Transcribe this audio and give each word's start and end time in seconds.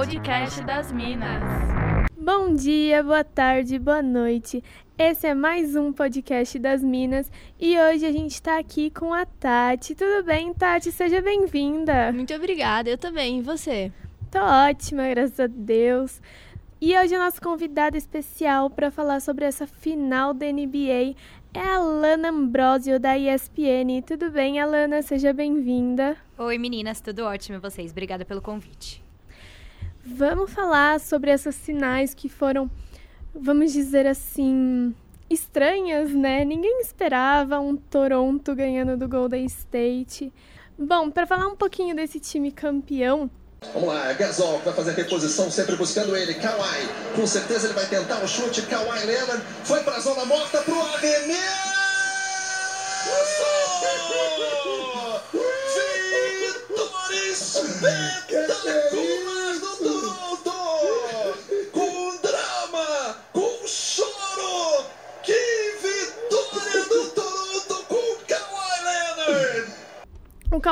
podcast 0.00 0.62
das 0.62 0.90
Minas. 0.90 1.42
Bom 2.16 2.54
dia, 2.54 3.02
boa 3.02 3.22
tarde, 3.22 3.78
boa 3.78 4.00
noite. 4.00 4.64
Esse 4.96 5.26
é 5.26 5.34
mais 5.34 5.76
um 5.76 5.92
podcast 5.92 6.58
das 6.58 6.82
Minas 6.82 7.30
e 7.60 7.78
hoje 7.78 8.06
a 8.06 8.10
gente 8.10 8.32
está 8.32 8.58
aqui 8.58 8.88
com 8.90 9.12
a 9.12 9.26
Tati. 9.26 9.94
Tudo 9.94 10.24
bem, 10.24 10.54
Tati? 10.54 10.90
Seja 10.90 11.20
bem-vinda. 11.20 12.10
Muito 12.14 12.32
obrigada, 12.32 12.88
eu 12.88 12.96
também. 12.96 13.40
E 13.40 13.42
você? 13.42 13.92
Tô 14.30 14.38
ótima, 14.38 15.06
graças 15.10 15.38
a 15.38 15.46
Deus. 15.46 16.22
E 16.80 16.96
hoje 16.96 17.14
a 17.14 17.18
nossa 17.18 17.38
convidada 17.38 17.98
especial 17.98 18.70
para 18.70 18.90
falar 18.90 19.20
sobre 19.20 19.44
essa 19.44 19.66
final 19.66 20.32
da 20.32 20.50
NBA 20.50 21.14
é 21.52 21.60
a 21.60 21.78
Lana 21.78 22.30
Ambrosio 22.30 22.98
da 22.98 23.18
ESPN. 23.18 24.00
Tudo 24.06 24.30
bem, 24.30 24.60
Alana? 24.60 25.02
Seja 25.02 25.34
bem-vinda. 25.34 26.16
Oi, 26.38 26.56
meninas, 26.56 27.02
tudo 27.02 27.24
ótimo 27.26 27.58
e 27.58 27.60
vocês? 27.60 27.90
Obrigada 27.90 28.24
pelo 28.24 28.40
convite. 28.40 29.09
Vamos 30.12 30.52
falar 30.52 30.98
sobre 31.00 31.30
essas 31.30 31.56
finais 31.56 32.12
que 32.14 32.28
foram 32.28 32.70
vamos 33.34 33.72
dizer 33.72 34.06
assim, 34.06 34.94
estranhas, 35.28 36.10
né? 36.10 36.44
Ninguém 36.44 36.80
esperava 36.80 37.60
um 37.60 37.76
Toronto 37.76 38.54
ganhando 38.54 38.96
do 38.96 39.08
Golden 39.08 39.44
State. 39.46 40.32
Bom, 40.78 41.10
para 41.10 41.26
falar 41.26 41.46
um 41.46 41.56
pouquinho 41.56 41.94
desse 41.94 42.18
time 42.18 42.50
campeão, 42.50 43.30
Vamos 43.74 43.88
lá, 43.88 44.10
Gasol 44.14 44.58
vai 44.60 44.72
fazer 44.72 44.92
a 44.92 44.94
reposição, 44.94 45.50
sempre 45.50 45.76
buscando 45.76 46.16
ele. 46.16 46.32
Kawhi, 46.32 46.88
com 47.14 47.26
certeza 47.26 47.66
ele 47.66 47.74
vai 47.74 47.84
tentar 47.84 48.24
o 48.24 48.26
chute. 48.26 48.62
Kawhi 48.62 49.04
Leonard 49.04 49.42
foi 49.64 49.80
para 49.80 49.96
a 49.96 50.00
zona 50.00 50.24
morta 50.24 50.62
para 50.62 50.74
o 50.74 50.80
arremesso! 50.80 51.80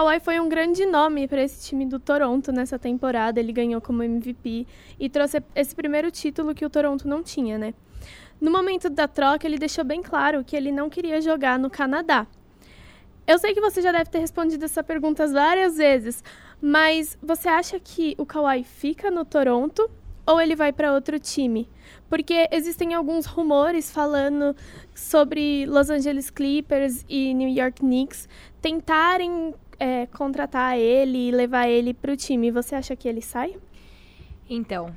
Kawhi 0.08 0.20
foi 0.20 0.40
um 0.40 0.48
grande 0.48 0.86
nome 0.86 1.28
para 1.28 1.42
esse 1.42 1.68
time 1.68 1.84
do 1.84 1.98
Toronto 1.98 2.50
nessa 2.50 2.78
temporada. 2.78 3.38
Ele 3.38 3.52
ganhou 3.52 3.78
como 3.78 4.02
MVP 4.02 4.66
e 4.98 5.06
trouxe 5.10 5.42
esse 5.54 5.74
primeiro 5.74 6.10
título 6.10 6.54
que 6.54 6.64
o 6.64 6.70
Toronto 6.70 7.06
não 7.06 7.22
tinha, 7.22 7.58
né? 7.58 7.74
No 8.40 8.50
momento 8.50 8.88
da 8.88 9.06
troca, 9.06 9.46
ele 9.46 9.58
deixou 9.58 9.84
bem 9.84 10.02
claro 10.02 10.42
que 10.42 10.56
ele 10.56 10.72
não 10.72 10.88
queria 10.88 11.20
jogar 11.20 11.58
no 11.58 11.68
Canadá. 11.68 12.26
Eu 13.26 13.38
sei 13.38 13.52
que 13.52 13.60
você 13.60 13.82
já 13.82 13.92
deve 13.92 14.08
ter 14.08 14.20
respondido 14.20 14.64
essa 14.64 14.82
pergunta 14.82 15.26
várias 15.26 15.76
vezes, 15.76 16.24
mas 16.58 17.18
você 17.22 17.50
acha 17.50 17.78
que 17.78 18.14
o 18.16 18.24
Kawhi 18.24 18.64
fica 18.64 19.10
no 19.10 19.26
Toronto 19.26 19.90
ou 20.26 20.40
ele 20.40 20.56
vai 20.56 20.72
para 20.72 20.94
outro 20.94 21.18
time? 21.18 21.68
Porque 22.08 22.48
existem 22.50 22.94
alguns 22.94 23.26
rumores 23.26 23.90
falando 23.90 24.56
sobre 24.94 25.66
Los 25.66 25.90
Angeles 25.90 26.30
Clippers 26.30 27.04
e 27.06 27.34
New 27.34 27.50
York 27.50 27.80
Knicks 27.80 28.26
tentarem 28.62 29.52
é, 29.78 30.06
contratar 30.06 30.76
ele 30.78 31.28
e 31.28 31.30
levar 31.30 31.68
ele 31.68 31.94
para 31.94 32.12
o 32.12 32.16
time. 32.16 32.50
Você 32.50 32.74
acha 32.74 32.96
que 32.96 33.08
ele 33.08 33.22
sai? 33.22 33.56
Então, 34.48 34.94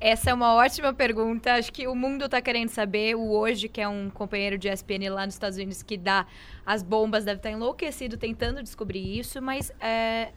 essa 0.00 0.30
é 0.30 0.34
uma 0.34 0.54
ótima 0.54 0.94
pergunta. 0.94 1.54
Acho 1.54 1.72
que 1.72 1.86
o 1.86 1.94
mundo 1.94 2.24
está 2.24 2.40
querendo 2.40 2.70
saber. 2.70 3.14
O 3.14 3.32
Hoje, 3.32 3.68
que 3.68 3.80
é 3.80 3.88
um 3.88 4.08
companheiro 4.08 4.56
de 4.56 4.68
ESPN 4.68 5.10
lá 5.10 5.26
nos 5.26 5.34
Estados 5.34 5.58
Unidos 5.58 5.82
que 5.82 5.98
dá 5.98 6.26
as 6.64 6.82
bombas, 6.82 7.24
deve 7.24 7.38
estar 7.38 7.50
enlouquecido 7.50 8.16
tentando 8.16 8.62
descobrir 8.62 9.18
isso, 9.18 9.42
mas 9.42 9.70
é, 9.80 10.30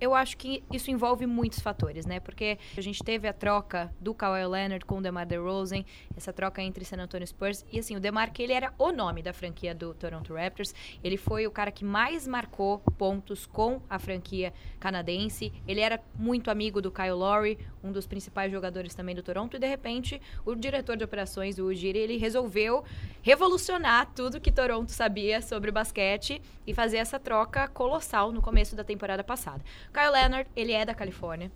eu 0.00 0.14
acho 0.14 0.36
que 0.36 0.64
isso 0.72 0.90
envolve 0.90 1.26
muitos 1.26 1.60
fatores, 1.60 2.06
né? 2.06 2.18
Porque 2.20 2.58
a 2.76 2.80
gente 2.80 3.02
teve 3.04 3.28
a 3.28 3.32
troca 3.32 3.94
do 4.00 4.14
Kawhi 4.14 4.46
Leonard 4.46 4.84
com 4.84 4.98
o 4.98 5.02
DeMar 5.02 5.26
DeRozan, 5.26 5.84
essa 6.16 6.32
troca 6.32 6.62
entre 6.62 6.84
San 6.84 6.96
Antonio 6.96 7.26
Spurs. 7.26 7.64
E 7.70 7.78
assim, 7.78 7.96
o 7.96 8.00
DeMar, 8.00 8.32
que 8.32 8.42
ele 8.42 8.52
era 8.52 8.72
o 8.78 8.92
nome 8.92 9.22
da 9.22 9.32
franquia 9.32 9.74
do 9.74 9.92
Toronto 9.92 10.34
Raptors. 10.34 10.74
Ele 11.04 11.16
foi 11.16 11.46
o 11.46 11.50
cara 11.50 11.70
que 11.70 11.84
mais 11.84 12.26
marcou 12.26 12.78
pontos 12.96 13.46
com 13.46 13.82
a 13.90 13.98
franquia 13.98 14.52
canadense. 14.78 15.52
Ele 15.68 15.80
era 15.80 16.00
muito 16.14 16.50
amigo 16.50 16.80
do 16.80 16.90
Kyle 16.90 17.10
Lowry, 17.10 17.58
um 17.84 17.92
dos 17.92 18.06
principais 18.06 18.50
jogadores 18.50 18.94
também 18.94 19.14
do 19.14 19.22
Toronto. 19.22 19.56
E, 19.56 19.60
de 19.60 19.66
repente, 19.66 20.20
o 20.46 20.54
diretor 20.54 20.96
de 20.96 21.04
operações, 21.04 21.58
o 21.58 21.66
Ujiri, 21.66 21.98
ele 21.98 22.16
resolveu 22.16 22.84
revolucionar 23.22 24.10
tudo 24.14 24.40
que 24.40 24.50
Toronto 24.50 24.92
sabia 24.92 25.42
sobre 25.42 25.70
basquete 25.70 26.40
e 26.66 26.72
fazer 26.72 26.96
essa 26.96 27.18
troca 27.18 27.68
colossal 27.68 28.32
no 28.32 28.40
começo 28.40 28.74
da 28.74 28.84
temporada 28.84 29.22
passada. 29.22 29.62
Kyle 29.92 30.12
Leonard, 30.12 30.48
ele 30.54 30.72
é 30.72 30.84
da 30.84 30.94
Califórnia. 30.94 31.50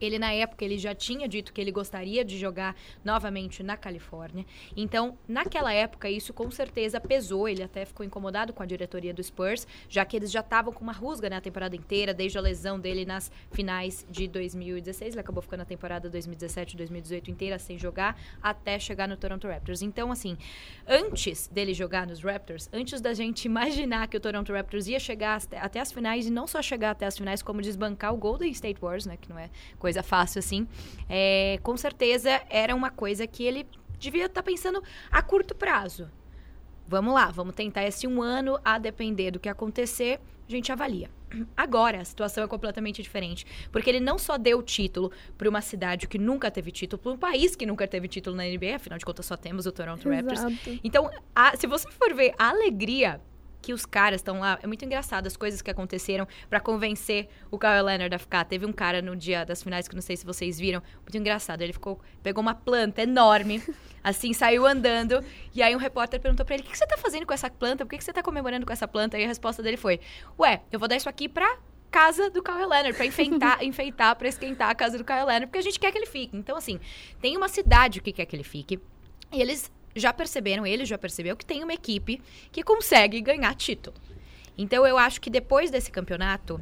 Ele, 0.00 0.18
na 0.18 0.32
época, 0.32 0.64
ele 0.64 0.78
já 0.78 0.94
tinha 0.94 1.28
dito 1.28 1.52
que 1.52 1.60
ele 1.60 1.72
gostaria 1.72 2.24
de 2.24 2.38
jogar 2.38 2.76
novamente 3.04 3.62
na 3.62 3.76
Califórnia. 3.76 4.44
Então, 4.76 5.18
naquela 5.28 5.72
época, 5.72 6.08
isso 6.08 6.32
com 6.32 6.50
certeza 6.50 7.00
pesou. 7.00 7.48
Ele 7.48 7.62
até 7.62 7.84
ficou 7.84 8.04
incomodado 8.04 8.52
com 8.52 8.62
a 8.62 8.66
diretoria 8.66 9.12
do 9.12 9.22
Spurs, 9.22 9.66
já 9.88 10.04
que 10.04 10.16
eles 10.16 10.30
já 10.30 10.40
estavam 10.40 10.72
com 10.72 10.82
uma 10.82 10.92
rusga 10.92 11.28
na 11.28 11.40
temporada 11.40 11.76
inteira, 11.76 12.14
desde 12.14 12.38
a 12.38 12.40
lesão 12.40 12.78
dele 12.78 13.04
nas 13.04 13.30
finais 13.50 14.06
de 14.10 14.28
2016. 14.28 15.14
Ele 15.14 15.20
acabou 15.20 15.42
ficando 15.42 15.62
a 15.62 15.66
temporada 15.66 16.08
2017 16.08 16.76
2018 16.76 17.30
inteira 17.30 17.58
sem 17.58 17.78
jogar, 17.78 18.20
até 18.42 18.78
chegar 18.78 19.08
no 19.08 19.16
Toronto 19.16 19.46
Raptors. 19.48 19.82
Então, 19.82 20.12
assim, 20.12 20.36
antes 20.86 21.48
dele 21.48 21.74
jogar 21.74 22.06
nos 22.06 22.22
Raptors, 22.22 22.68
antes 22.72 23.00
da 23.00 23.12
gente 23.12 23.44
imaginar 23.44 24.08
que 24.08 24.16
o 24.16 24.20
Toronto 24.20 24.52
Raptors 24.52 24.86
ia 24.86 25.00
chegar 25.00 25.40
até 25.60 25.80
as 25.80 25.92
finais, 25.92 26.26
e 26.26 26.30
não 26.30 26.46
só 26.46 26.62
chegar 26.62 26.90
até 26.90 27.06
as 27.06 27.16
finais, 27.16 27.42
como 27.42 27.60
desbancar 27.60 28.14
o 28.14 28.16
Golden 28.16 28.50
State 28.50 28.78
Wars, 28.82 29.06
né, 29.06 29.16
que 29.16 29.28
não 29.28 29.38
é 29.38 29.50
coisa 29.78 29.89
coisa 29.90 30.02
fácil 30.02 30.38
assim, 30.38 30.68
é, 31.08 31.58
com 31.62 31.76
certeza 31.76 32.40
era 32.48 32.74
uma 32.74 32.90
coisa 32.90 33.26
que 33.26 33.44
ele 33.44 33.66
devia 33.98 34.26
estar 34.26 34.42
tá 34.42 34.42
pensando 34.42 34.82
a 35.10 35.20
curto 35.20 35.54
prazo. 35.54 36.08
Vamos 36.86 37.12
lá, 37.14 37.26
vamos 37.30 37.54
tentar 37.54 37.84
esse 37.84 38.06
um 38.06 38.22
ano, 38.22 38.58
a 38.64 38.78
depender 38.78 39.30
do 39.32 39.38
que 39.38 39.48
acontecer, 39.48 40.20
a 40.48 40.50
gente 40.50 40.72
avalia. 40.72 41.08
Agora, 41.56 42.00
a 42.00 42.04
situação 42.04 42.42
é 42.42 42.48
completamente 42.48 43.00
diferente. 43.00 43.46
Porque 43.70 43.88
ele 43.88 44.00
não 44.00 44.18
só 44.18 44.36
deu 44.36 44.60
título 44.60 45.12
para 45.38 45.48
uma 45.48 45.60
cidade 45.60 46.08
que 46.08 46.18
nunca 46.18 46.50
teve 46.50 46.72
título, 46.72 47.00
para 47.00 47.12
um 47.12 47.16
país 47.16 47.54
que 47.54 47.64
nunca 47.64 47.86
teve 47.86 48.08
título 48.08 48.34
na 48.34 48.42
NBA, 48.42 48.74
afinal 48.74 48.98
de 48.98 49.04
contas 49.04 49.26
só 49.26 49.36
temos 49.36 49.66
o 49.66 49.72
Toronto 49.72 50.08
Raptors. 50.08 50.40
Exato. 50.40 50.80
Então, 50.82 51.08
a, 51.34 51.56
se 51.56 51.68
você 51.68 51.88
for 51.92 52.12
ver 52.12 52.34
a 52.36 52.48
alegria 52.48 53.20
que 53.60 53.72
os 53.72 53.84
caras 53.84 54.20
estão 54.20 54.40
lá. 54.40 54.58
É 54.62 54.66
muito 54.66 54.84
engraçado 54.84 55.26
as 55.26 55.36
coisas 55.36 55.60
que 55.62 55.70
aconteceram 55.70 56.26
para 56.48 56.60
convencer 56.60 57.28
o 57.50 57.58
Kyle 57.58 57.82
Leonard 57.82 58.14
a 58.14 58.18
ficar. 58.18 58.44
Teve 58.44 58.66
um 58.66 58.72
cara 58.72 59.02
no 59.02 59.14
dia 59.14 59.44
das 59.44 59.62
finais 59.62 59.86
que 59.86 59.94
não 59.94 60.02
sei 60.02 60.16
se 60.16 60.24
vocês 60.24 60.58
viram, 60.58 60.82
muito 61.00 61.16
engraçado. 61.16 61.62
Ele 61.62 61.72
ficou, 61.72 62.00
pegou 62.22 62.40
uma 62.42 62.54
planta 62.54 63.02
enorme, 63.02 63.62
assim, 64.02 64.32
saiu 64.32 64.66
andando, 64.66 65.22
e 65.54 65.62
aí 65.62 65.74
um 65.74 65.78
repórter 65.78 66.20
perguntou 66.20 66.44
para 66.44 66.54
ele: 66.54 66.64
"O 66.64 66.66
que, 66.66 66.76
você 66.76 66.86
tá 66.86 66.96
fazendo 66.96 67.26
com 67.26 67.34
essa 67.34 67.50
planta? 67.50 67.84
Por 67.84 67.90
que, 67.90 67.98
que 67.98 68.04
você 68.04 68.12
tá 68.12 68.22
comemorando 68.22 68.66
com 68.66 68.72
essa 68.72 68.88
planta?" 68.88 69.18
E 69.18 69.24
a 69.24 69.26
resposta 69.26 69.62
dele 69.62 69.76
foi: 69.76 70.00
"Ué, 70.38 70.62
eu 70.72 70.78
vou 70.78 70.88
dar 70.88 70.96
isso 70.96 71.08
aqui 71.08 71.28
pra 71.28 71.58
casa 71.90 72.30
do 72.30 72.42
Kyle 72.42 72.58
Leonard, 72.58 72.94
pra 72.94 73.04
enfeitar, 73.04 73.62
enfeitar, 73.64 74.14
pra 74.16 74.28
esquentar 74.28 74.70
a 74.70 74.74
casa 74.74 74.96
do 74.96 75.04
Kyle 75.04 75.24
Leonard, 75.24 75.46
porque 75.46 75.58
a 75.58 75.62
gente 75.62 75.78
quer 75.78 75.90
que 75.90 75.98
ele 75.98 76.06
fique. 76.06 76.36
Então, 76.36 76.56
assim, 76.56 76.78
tem 77.20 77.36
uma 77.36 77.48
cidade 77.48 78.00
que 78.00 78.12
quer 78.12 78.26
que 78.26 78.36
ele 78.36 78.44
fique, 78.44 78.80
e 79.32 79.40
eles 79.40 79.70
já 79.94 80.12
perceberam, 80.12 80.66
ele 80.66 80.84
já 80.84 80.96
percebeu 80.96 81.36
que 81.36 81.44
tem 81.44 81.62
uma 81.62 81.74
equipe 81.74 82.22
que 82.52 82.62
consegue 82.62 83.20
ganhar 83.20 83.54
título. 83.54 83.96
Então 84.56 84.86
eu 84.86 84.98
acho 84.98 85.20
que 85.20 85.30
depois 85.30 85.70
desse 85.70 85.90
campeonato, 85.90 86.60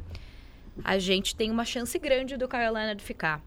a 0.83 0.97
gente 0.97 1.35
tem 1.35 1.51
uma 1.51 1.65
chance 1.65 1.97
grande 1.99 2.37
do 2.37 2.47
Kyle 2.47 2.71
Leonard 2.71 3.03
ficar. 3.03 3.41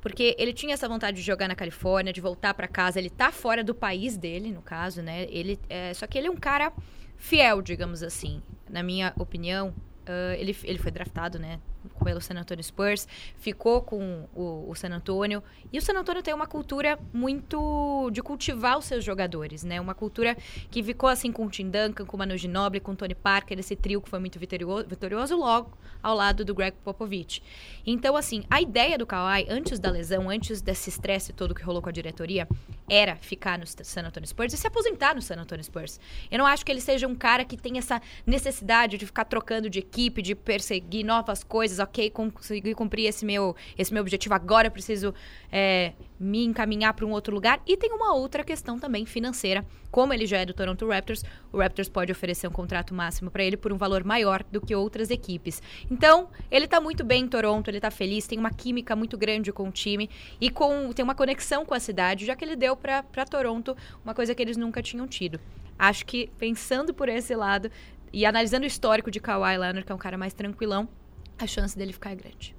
Porque 0.00 0.36
ele 0.38 0.52
tinha 0.52 0.74
essa 0.74 0.86
vontade 0.86 1.16
de 1.16 1.22
jogar 1.22 1.48
na 1.48 1.54
Califórnia, 1.54 2.12
de 2.12 2.20
voltar 2.20 2.52
para 2.52 2.68
casa. 2.68 2.98
Ele 2.98 3.08
tá 3.08 3.32
fora 3.32 3.64
do 3.64 3.74
país 3.74 4.18
dele, 4.18 4.52
no 4.52 4.60
caso, 4.60 5.00
né? 5.00 5.26
Ele, 5.30 5.58
é, 5.68 5.94
só 5.94 6.06
que 6.06 6.18
ele 6.18 6.26
é 6.26 6.30
um 6.30 6.36
cara 6.36 6.70
fiel, 7.16 7.62
digamos 7.62 8.02
assim. 8.02 8.42
Na 8.68 8.82
minha 8.82 9.14
opinião, 9.18 9.68
uh, 9.68 10.34
ele, 10.38 10.54
ele 10.64 10.78
foi 10.78 10.90
draftado, 10.90 11.38
né? 11.38 11.58
Pelo 12.02 12.20
San 12.20 12.34
Antonio 12.34 12.62
Spurs, 12.62 13.06
ficou 13.36 13.82
com 13.82 14.28
o, 14.34 14.70
o, 14.70 14.74
San 14.74 14.90
Antonio. 14.90 15.42
E 15.72 15.78
o 15.78 15.82
San 15.82 15.98
Antonio 15.98 16.22
tem 16.22 16.34
uma 16.34 16.46
cultura 16.46 16.98
muito 17.12 18.10
de 18.10 18.22
cultivar 18.22 18.78
os 18.78 18.84
seus 18.84 19.04
jogadores, 19.04 19.64
né? 19.64 19.80
Uma 19.80 19.94
cultura 19.94 20.36
que 20.70 20.82
ficou 20.82 21.08
assim 21.08 21.32
com 21.32 21.46
o 21.46 21.50
Tim 21.50 21.70
Duncan, 21.70 22.04
com 22.04 22.16
o 22.16 22.18
Manu 22.18 22.36
Ginobili, 22.36 22.80
com 22.80 22.92
o 22.92 22.96
Tony 22.96 23.14
Parker, 23.14 23.58
esse 23.58 23.76
trio 23.76 24.00
que 24.00 24.08
foi 24.08 24.18
muito 24.18 24.38
vitorioso, 24.38 24.86
vitorioso 24.86 25.36
logo 25.36 25.76
ao 26.02 26.14
lado 26.14 26.44
do 26.44 26.54
Greg 26.54 26.76
Popovich. 26.84 27.42
Então, 27.86 28.16
assim, 28.16 28.44
a 28.50 28.60
ideia 28.60 28.98
do 28.98 29.06
Kawhi, 29.06 29.46
antes 29.48 29.78
da 29.78 29.90
lesão, 29.90 30.28
antes 30.28 30.60
desse 30.60 30.90
estresse 30.90 31.32
todo 31.32 31.54
que 31.54 31.62
rolou 31.62 31.80
com 31.80 31.88
a 31.88 31.92
diretoria, 31.92 32.46
era 32.88 33.16
ficar 33.16 33.58
no 33.58 33.66
San 33.66 34.02
Antonio 34.02 34.28
Spurs 34.28 34.52
e 34.52 34.56
se 34.56 34.66
aposentar 34.66 35.14
no 35.14 35.22
San 35.22 35.36
Antonio 35.36 35.64
Spurs. 35.64 35.98
Eu 36.30 36.38
não 36.38 36.46
acho 36.46 36.64
que 36.64 36.70
ele 36.70 36.80
seja 36.80 37.08
um 37.08 37.14
cara 37.14 37.44
que 37.44 37.56
tem 37.56 37.78
essa 37.78 38.00
necessidade 38.26 38.98
de 38.98 39.06
ficar 39.06 39.24
trocando 39.24 39.70
de 39.70 39.78
equipe, 39.78 40.20
de 40.20 40.34
perseguir 40.34 41.04
novas 41.04 41.42
coisas 41.42 41.73
coisas, 41.74 41.78
ok, 41.78 42.10
consegui 42.10 42.74
cumprir 42.74 43.06
esse 43.06 43.24
meu, 43.24 43.56
esse 43.76 43.92
meu 43.92 44.00
objetivo, 44.00 44.34
agora 44.34 44.70
preciso 44.70 45.12
é, 45.50 45.92
me 46.18 46.44
encaminhar 46.44 46.94
para 46.94 47.04
um 47.04 47.10
outro 47.10 47.34
lugar. 47.34 47.60
E 47.66 47.76
tem 47.76 47.92
uma 47.92 48.14
outra 48.14 48.44
questão 48.44 48.78
também 48.78 49.04
financeira. 49.04 49.64
Como 49.90 50.12
ele 50.12 50.26
já 50.26 50.38
é 50.38 50.46
do 50.46 50.54
Toronto 50.54 50.88
Raptors, 50.88 51.24
o 51.52 51.58
Raptors 51.58 51.88
pode 51.88 52.10
oferecer 52.10 52.46
um 52.48 52.52
contrato 52.52 52.94
máximo 52.94 53.30
para 53.30 53.44
ele 53.44 53.56
por 53.56 53.72
um 53.72 53.76
valor 53.76 54.04
maior 54.04 54.42
do 54.50 54.60
que 54.60 54.74
outras 54.74 55.10
equipes. 55.10 55.62
Então, 55.90 56.28
ele 56.50 56.64
está 56.64 56.80
muito 56.80 57.04
bem 57.04 57.24
em 57.24 57.28
Toronto, 57.28 57.68
ele 57.68 57.78
está 57.78 57.90
feliz, 57.90 58.26
tem 58.26 58.38
uma 58.38 58.50
química 58.50 58.96
muito 58.96 59.16
grande 59.18 59.52
com 59.52 59.68
o 59.68 59.72
time 59.72 60.08
e 60.40 60.50
com 60.50 60.92
tem 60.92 61.04
uma 61.04 61.14
conexão 61.14 61.64
com 61.64 61.74
a 61.74 61.80
cidade, 61.80 62.24
já 62.24 62.34
que 62.34 62.44
ele 62.44 62.56
deu 62.56 62.76
para 62.76 63.02
Toronto 63.28 63.76
uma 64.04 64.14
coisa 64.14 64.34
que 64.34 64.42
eles 64.42 64.56
nunca 64.56 64.82
tinham 64.82 65.06
tido. 65.06 65.40
Acho 65.76 66.06
que 66.06 66.30
pensando 66.38 66.94
por 66.94 67.08
esse 67.08 67.34
lado 67.34 67.68
e 68.12 68.24
analisando 68.24 68.62
o 68.62 68.66
histórico 68.66 69.10
de 69.10 69.18
Kawhi 69.18 69.58
Leonard, 69.58 69.84
que 69.84 69.90
é 69.90 69.94
um 69.94 69.98
cara 69.98 70.16
mais 70.16 70.32
tranquilão, 70.32 70.88
a 71.38 71.46
chance 71.46 71.76
dele 71.76 71.92
ficar 71.92 72.12
é 72.12 72.16
grande. 72.16 72.54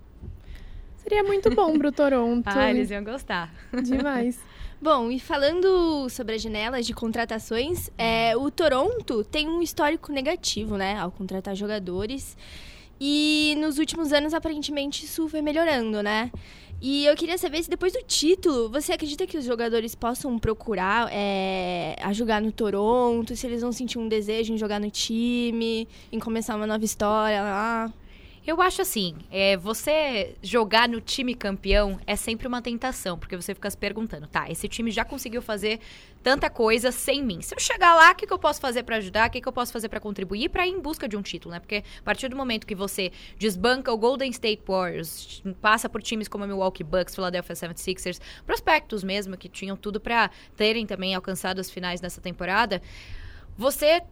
Seria 0.98 1.24
muito 1.24 1.50
bom 1.54 1.77
pro 1.77 1.92
Toronto. 1.92 2.48
ah, 2.50 2.69
eles 2.69 2.89
iam 2.89 3.04
gostar. 3.04 3.54
Demais. 3.83 4.39
Bom, 4.81 5.10
e 5.10 5.19
falando 5.19 6.10
sobre 6.10 6.36
as 6.36 6.42
janelas 6.42 6.86
de 6.86 6.94
contratações, 6.94 7.89
é, 7.98 8.36
o 8.36 8.51
Toronto 8.51 9.24
tem 9.24 9.48
um 9.48 9.62
histórico 9.62 10.12
negativo, 10.12 10.77
né, 10.77 10.98
ao 10.98 11.12
contratar 11.12 11.56
jogadores. 11.56 12.36
E 13.00 13.56
nos 13.60 13.77
últimos 13.77 14.12
anos, 14.12 14.33
aparentemente, 14.33 15.06
isso 15.06 15.28
foi 15.28 15.42
melhorando, 15.42 16.04
né? 16.04 16.31
E 16.81 17.06
eu 17.06 17.16
queria 17.16 17.38
saber 17.38 17.63
se 17.63 17.69
depois 17.69 17.94
do 17.94 18.04
título, 18.04 18.69
você 18.69 18.94
acredita 18.94 19.25
que 19.25 19.38
os 19.38 19.45
jogadores 19.45 19.95
possam 19.95 20.38
procurar 20.38 21.10
é, 21.12 21.95
a 22.01 22.12
jogar 22.13 22.42
no 22.42 22.51
Toronto, 22.51 23.36
se 23.36 23.48
eles 23.48 23.62
vão 23.62 23.71
sentir 23.71 23.98
um 23.98 24.07
desejo 24.07 24.54
em 24.54 24.57
jogar 24.57 24.80
no 24.80 24.92
time, 24.92 25.88
em 26.12 26.19
começar 26.19 26.56
uma 26.56 26.68
nova 26.68 26.83
história 26.83 27.42
lá? 27.42 27.94
Eu 28.45 28.62
acho 28.62 28.80
assim, 28.80 29.15
é, 29.31 29.57
você 29.57 30.36
jogar 30.39 30.88
no 30.88 31.01
time 31.01 31.33
campeão 31.33 32.00
é 32.06 32.15
sempre 32.15 32.47
uma 32.47 32.62
tentação, 32.62 33.18
porque 33.18 33.36
você 33.36 33.56
fica 33.56 33.68
se 33.71 33.77
perguntando, 33.77 34.27
tá, 34.27 34.51
esse 34.51 34.68
time 34.68 34.92
já 34.92 35.03
conseguiu 35.03 35.42
fazer 35.42 35.80
tanta 36.21 36.47
coisa 36.47 36.92
sem 36.92 37.24
mim. 37.24 37.42
Se 37.42 37.56
eu 37.56 37.59
chegar 37.59 37.95
lá, 37.95 38.12
o 38.12 38.15
que, 38.15 38.27
que 38.27 38.33
eu 38.33 38.38
posso 38.38 38.62
fazer 38.62 38.83
para 38.83 38.97
ajudar? 38.97 39.27
O 39.27 39.31
que, 39.31 39.42
que 39.42 39.47
eu 39.47 39.51
posso 39.51 39.74
fazer 39.74 39.89
para 39.89 40.00
contribuir 40.00 40.50
para 40.50 40.68
ir 40.68 40.71
em 40.71 40.80
busca 40.80 41.07
de 41.07 41.18
um 41.18 41.24
título, 41.24 41.53
né? 41.53 41.59
Porque 41.59 41.83
a 42.00 42.03
partir 42.03 42.27
do 42.27 42.36
momento 42.36 42.68
que 42.68 42.75
você 42.75 43.12
desbanca 43.39 43.92
o 43.92 43.97
Golden 43.97 44.30
State 44.30 44.62
Warriors, 44.68 45.42
passa 45.59 45.89
por 45.89 46.03
times 46.03 46.27
como 46.27 46.45
Milwaukee 46.45 46.83
Bucks, 46.83 47.15
Philadelphia 47.15 47.56
76ers, 47.56 48.19
prospectos 48.45 49.03
mesmo 49.03 49.36
que 49.36 49.50
tinham 49.50 49.75
tudo 49.75 50.00
para 50.00 50.30
terem 50.56 50.86
também 50.86 51.15
alcançado 51.15 51.59
as 51.59 51.71
finais 51.71 52.00
nessa 52.00 52.21
temporada, 52.21 52.80
você 53.57 54.03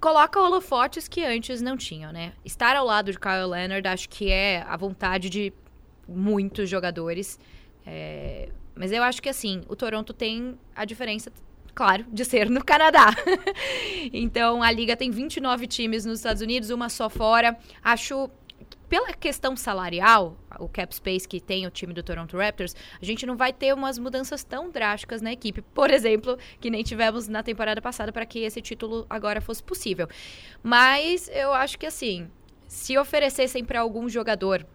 coloca 0.00 0.40
holofotes 0.40 1.06
que 1.06 1.22
antes 1.24 1.60
não 1.60 1.76
tinham, 1.76 2.12
né? 2.12 2.32
Estar 2.44 2.74
ao 2.76 2.86
lado 2.86 3.12
de 3.12 3.18
Kyle 3.18 3.46
Leonard 3.46 3.86
acho 3.86 4.08
que 4.08 4.30
é 4.30 4.64
a 4.66 4.76
vontade 4.76 5.28
de 5.28 5.52
muitos 6.08 6.68
jogadores. 6.68 7.38
É... 7.86 8.48
Mas 8.74 8.92
eu 8.92 9.02
acho 9.02 9.20
que 9.20 9.28
assim, 9.28 9.62
o 9.68 9.76
Toronto 9.76 10.12
tem 10.12 10.58
a 10.74 10.84
diferença, 10.84 11.30
claro, 11.74 12.04
de 12.10 12.24
ser 12.24 12.48
no 12.48 12.64
Canadá. 12.64 13.14
então 14.12 14.62
a 14.62 14.72
liga 14.72 14.96
tem 14.96 15.10
29 15.10 15.66
times 15.66 16.04
nos 16.04 16.20
Estados 16.20 16.40
Unidos, 16.40 16.70
uma 16.70 16.88
só 16.88 17.10
fora. 17.10 17.56
Acho 17.82 18.30
pela 18.90 19.12
questão 19.12 19.56
salarial, 19.56 20.36
o 20.58 20.68
cap 20.68 20.92
space 20.92 21.26
que 21.26 21.40
tem 21.40 21.64
o 21.64 21.70
time 21.70 21.94
do 21.94 22.02
Toronto 22.02 22.36
Raptors, 22.36 22.74
a 23.00 23.04
gente 23.04 23.24
não 23.24 23.36
vai 23.36 23.52
ter 23.52 23.72
umas 23.72 24.00
mudanças 24.00 24.42
tão 24.42 24.68
drásticas 24.68 25.22
na 25.22 25.32
equipe. 25.32 25.62
Por 25.72 25.92
exemplo, 25.92 26.36
que 26.60 26.68
nem 26.68 26.82
tivemos 26.82 27.28
na 27.28 27.40
temporada 27.40 27.80
passada 27.80 28.12
para 28.12 28.26
que 28.26 28.40
esse 28.40 28.60
título 28.60 29.06
agora 29.08 29.40
fosse 29.40 29.62
possível. 29.62 30.08
Mas 30.60 31.30
eu 31.32 31.52
acho 31.52 31.78
que 31.78 31.86
assim, 31.86 32.28
se 32.66 32.98
oferecessem 32.98 33.64
para 33.64 33.80
algum 33.80 34.08
jogador 34.08 34.66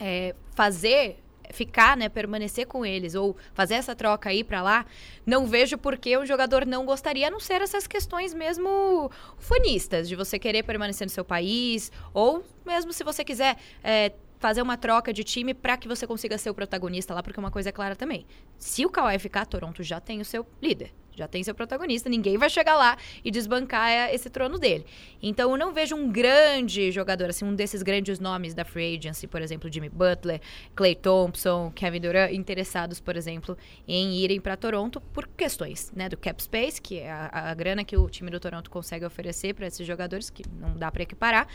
é, 0.00 0.34
fazer 0.56 1.21
ficar, 1.52 1.96
né, 1.96 2.08
permanecer 2.08 2.66
com 2.66 2.84
eles 2.84 3.14
ou 3.14 3.36
fazer 3.54 3.74
essa 3.74 3.94
troca 3.94 4.30
aí 4.30 4.42
para 4.42 4.62
lá, 4.62 4.86
não 5.24 5.46
vejo 5.46 5.78
por 5.78 5.96
que 5.96 6.16
o 6.16 6.26
jogador 6.26 6.66
não 6.66 6.84
gostaria, 6.84 7.28
a 7.28 7.30
não 7.30 7.38
ser 7.38 7.60
essas 7.62 7.86
questões 7.86 8.34
mesmo 8.34 9.10
fanistas, 9.38 10.08
de 10.08 10.16
você 10.16 10.38
querer 10.38 10.62
permanecer 10.64 11.06
no 11.06 11.10
seu 11.10 11.24
país, 11.24 11.92
ou 12.12 12.44
mesmo 12.64 12.92
se 12.92 13.04
você 13.04 13.24
quiser 13.24 13.56
é, 13.84 14.12
fazer 14.38 14.62
uma 14.62 14.76
troca 14.76 15.12
de 15.12 15.22
time 15.22 15.54
para 15.54 15.76
que 15.76 15.86
você 15.86 16.06
consiga 16.06 16.36
ser 16.38 16.50
o 16.50 16.54
protagonista 16.54 17.14
lá, 17.14 17.22
porque 17.22 17.38
uma 17.38 17.50
coisa 17.50 17.68
é 17.68 17.72
clara 17.72 17.94
também. 17.94 18.26
Se 18.58 18.84
o 18.84 18.90
Kawhi 18.90 19.18
ficar, 19.18 19.46
Toronto 19.46 19.82
já 19.82 20.00
tem 20.00 20.20
o 20.20 20.24
seu 20.24 20.46
líder 20.60 20.92
já 21.14 21.28
tem 21.28 21.42
seu 21.42 21.54
protagonista, 21.54 22.08
ninguém 22.08 22.36
vai 22.36 22.48
chegar 22.48 22.76
lá 22.76 22.96
e 23.24 23.30
desbancar 23.30 23.90
é, 23.90 24.14
esse 24.14 24.30
trono 24.30 24.58
dele. 24.58 24.84
Então 25.22 25.50
eu 25.50 25.56
não 25.56 25.72
vejo 25.72 25.94
um 25.94 26.10
grande 26.10 26.90
jogador, 26.90 27.30
assim, 27.30 27.44
um 27.44 27.54
desses 27.54 27.82
grandes 27.82 28.18
nomes 28.18 28.54
da 28.54 28.64
free 28.64 28.96
agency, 28.96 29.26
por 29.26 29.42
exemplo, 29.42 29.70
Jimmy 29.72 29.88
Butler, 29.88 30.40
Clay 30.74 30.94
Thompson, 30.94 31.70
Kevin 31.74 32.00
Durant, 32.00 32.32
interessados, 32.32 33.00
por 33.00 33.16
exemplo, 33.16 33.56
em 33.86 34.14
irem 34.16 34.40
para 34.40 34.56
Toronto 34.56 35.00
por 35.00 35.26
questões, 35.28 35.92
né, 35.94 36.08
do 36.08 36.16
cap 36.16 36.42
space, 36.42 36.80
que 36.80 36.98
é 36.98 37.10
a, 37.10 37.50
a 37.50 37.54
grana 37.54 37.84
que 37.84 37.96
o 37.96 38.08
time 38.08 38.30
do 38.30 38.40
Toronto 38.40 38.70
consegue 38.70 39.04
oferecer 39.04 39.54
para 39.54 39.66
esses 39.66 39.86
jogadores, 39.86 40.30
que 40.30 40.42
não 40.60 40.74
dá 40.76 40.90
para 40.90 41.02
equiparar, 41.02 41.46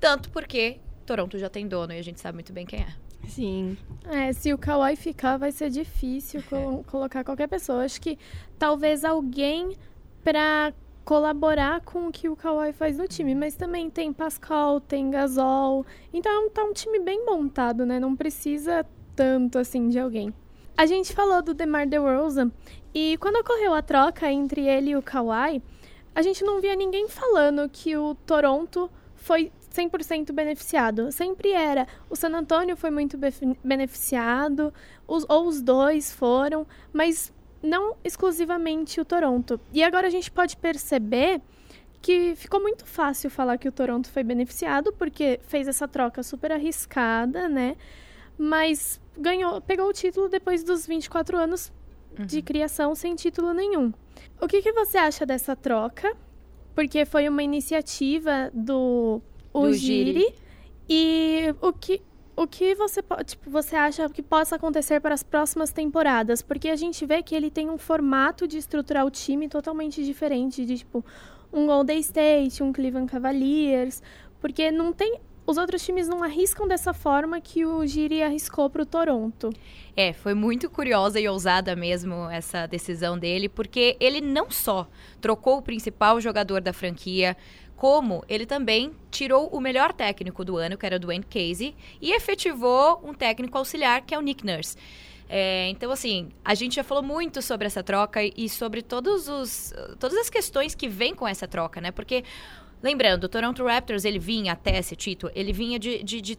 tanto 0.00 0.30
porque 0.30 0.78
Toronto 1.06 1.38
já 1.38 1.48
tem 1.48 1.66
dono 1.66 1.92
e 1.92 1.98
a 1.98 2.02
gente 2.02 2.20
sabe 2.20 2.36
muito 2.36 2.52
bem 2.52 2.66
quem 2.66 2.80
é. 2.80 3.07
Sim. 3.26 3.76
É, 4.04 4.32
se 4.32 4.52
o 4.52 4.58
Kawhi 4.58 4.96
ficar, 4.96 5.36
vai 5.36 5.52
ser 5.52 5.70
difícil 5.70 6.42
co 6.48 6.84
colocar 6.84 7.24
qualquer 7.24 7.48
pessoa. 7.48 7.84
Acho 7.84 8.00
que 8.00 8.18
talvez 8.58 9.04
alguém 9.04 9.76
para 10.22 10.72
colaborar 11.04 11.80
com 11.80 12.08
o 12.08 12.12
que 12.12 12.28
o 12.28 12.36
Kawhi 12.36 12.72
faz 12.72 12.98
no 12.98 13.08
time. 13.08 13.34
Mas 13.34 13.54
também 13.54 13.88
tem 13.88 14.12
Pascal, 14.12 14.80
tem 14.80 15.10
Gasol. 15.10 15.84
Então 16.12 16.50
tá 16.50 16.62
um 16.64 16.72
time 16.72 16.98
bem 17.00 17.24
montado, 17.24 17.86
né? 17.86 17.98
Não 17.98 18.14
precisa 18.14 18.84
tanto 19.16 19.58
assim 19.58 19.88
de 19.88 19.98
alguém. 19.98 20.32
A 20.76 20.86
gente 20.86 21.12
falou 21.12 21.42
do 21.42 21.54
DeMar 21.54 21.88
DeRozan 21.88 22.52
e 22.94 23.16
quando 23.18 23.36
ocorreu 23.36 23.74
a 23.74 23.82
troca 23.82 24.30
entre 24.30 24.66
ele 24.68 24.90
e 24.90 24.96
o 24.96 25.02
Kawhi, 25.02 25.60
a 26.14 26.22
gente 26.22 26.44
não 26.44 26.60
via 26.60 26.76
ninguém 26.76 27.08
falando 27.08 27.68
que 27.68 27.96
o 27.96 28.14
Toronto 28.14 28.90
foi 29.14 29.50
100% 29.72 30.32
beneficiado. 30.32 31.12
Sempre 31.12 31.52
era. 31.52 31.86
O 32.08 32.16
San 32.16 32.34
Antonio 32.34 32.76
foi 32.76 32.90
muito 32.90 33.18
beneficiado, 33.62 34.72
os, 35.06 35.24
ou 35.28 35.46
os 35.46 35.60
dois 35.60 36.12
foram, 36.12 36.66
mas 36.92 37.32
não 37.62 37.96
exclusivamente 38.04 39.00
o 39.00 39.04
Toronto. 39.04 39.60
E 39.72 39.82
agora 39.82 40.06
a 40.06 40.10
gente 40.10 40.30
pode 40.30 40.56
perceber 40.56 41.40
que 42.00 42.34
ficou 42.36 42.60
muito 42.60 42.86
fácil 42.86 43.28
falar 43.30 43.58
que 43.58 43.68
o 43.68 43.72
Toronto 43.72 44.10
foi 44.10 44.22
beneficiado, 44.22 44.92
porque 44.92 45.40
fez 45.42 45.66
essa 45.66 45.88
troca 45.88 46.22
super 46.22 46.52
arriscada, 46.52 47.48
né? 47.48 47.76
Mas 48.36 49.00
ganhou, 49.16 49.60
pegou 49.60 49.88
o 49.88 49.92
título 49.92 50.28
depois 50.28 50.62
dos 50.62 50.86
24 50.86 51.36
anos 51.36 51.72
uhum. 52.16 52.24
de 52.24 52.40
criação 52.40 52.94
sem 52.94 53.16
título 53.16 53.52
nenhum. 53.52 53.92
O 54.40 54.46
que, 54.46 54.62
que 54.62 54.72
você 54.72 54.96
acha 54.96 55.26
dessa 55.26 55.56
troca? 55.56 56.16
Porque 56.74 57.04
foi 57.04 57.28
uma 57.28 57.42
iniciativa 57.42 58.50
do 58.54 59.20
o 59.60 59.72
Giri. 59.72 60.34
E 60.88 61.54
o 61.60 61.72
que, 61.72 62.00
o 62.36 62.46
que 62.46 62.74
você, 62.74 63.02
tipo, 63.24 63.50
você 63.50 63.76
acha 63.76 64.08
que 64.08 64.22
possa 64.22 64.56
acontecer 64.56 65.00
para 65.00 65.14
as 65.14 65.22
próximas 65.22 65.70
temporadas? 65.70 66.40
Porque 66.40 66.68
a 66.68 66.76
gente 66.76 67.04
vê 67.04 67.22
que 67.22 67.34
ele 67.34 67.50
tem 67.50 67.68
um 67.68 67.78
formato 67.78 68.46
de 68.46 68.58
estruturar 68.58 69.04
o 69.04 69.10
time 69.10 69.48
totalmente 69.48 70.04
diferente 70.04 70.64
de, 70.64 70.78
tipo, 70.78 71.04
um 71.52 71.66
Golden 71.66 71.98
State, 71.98 72.62
um 72.62 72.72
Cleveland 72.72 73.10
Cavaliers, 73.10 74.02
porque 74.40 74.70
não 74.70 74.92
tem 74.92 75.20
os 75.48 75.56
outros 75.56 75.82
times 75.82 76.06
não 76.06 76.22
arriscam 76.22 76.68
dessa 76.68 76.92
forma 76.92 77.40
que 77.40 77.64
o 77.64 77.86
Giri 77.86 78.22
arriscou 78.22 78.68
para 78.68 78.82
o 78.82 78.86
Toronto. 78.86 79.50
É, 79.96 80.12
foi 80.12 80.34
muito 80.34 80.68
curiosa 80.68 81.18
e 81.18 81.26
ousada 81.26 81.74
mesmo 81.74 82.28
essa 82.28 82.66
decisão 82.66 83.18
dele, 83.18 83.48
porque 83.48 83.96
ele 83.98 84.20
não 84.20 84.50
só 84.50 84.86
trocou 85.22 85.56
o 85.56 85.62
principal 85.62 86.20
jogador 86.20 86.60
da 86.60 86.74
franquia, 86.74 87.34
como 87.78 88.24
ele 88.28 88.44
também 88.44 88.92
tirou 89.08 89.46
o 89.46 89.60
melhor 89.60 89.92
técnico 89.92 90.44
do 90.44 90.56
ano, 90.56 90.76
que 90.76 90.84
era 90.84 90.96
o 90.96 90.98
Dwayne 90.98 91.24
Casey, 91.24 91.76
e 92.02 92.12
efetivou 92.12 93.00
um 93.04 93.14
técnico 93.14 93.56
auxiliar, 93.56 94.02
que 94.02 94.12
é 94.12 94.18
o 94.18 94.20
Nick 94.20 94.44
Nurse. 94.44 94.76
É, 95.28 95.68
então, 95.68 95.92
assim, 95.92 96.30
a 96.44 96.56
gente 96.56 96.74
já 96.74 96.82
falou 96.82 97.04
muito 97.04 97.40
sobre 97.40 97.68
essa 97.68 97.80
troca 97.80 98.20
e 98.24 98.48
sobre 98.48 98.82
todos 98.82 99.28
os, 99.28 99.72
todas 100.00 100.18
as 100.18 100.28
questões 100.28 100.74
que 100.74 100.88
vêm 100.88 101.14
com 101.14 101.28
essa 101.28 101.46
troca, 101.46 101.80
né? 101.80 101.92
Porque, 101.92 102.24
lembrando, 102.82 103.24
o 103.24 103.28
Toronto 103.28 103.64
Raptors, 103.64 104.04
ele 104.04 104.18
vinha 104.18 104.54
até 104.54 104.76
esse 104.76 104.96
título, 104.96 105.30
ele 105.32 105.52
vinha 105.52 105.78
de, 105.78 106.02
de, 106.02 106.20
de 106.20 106.38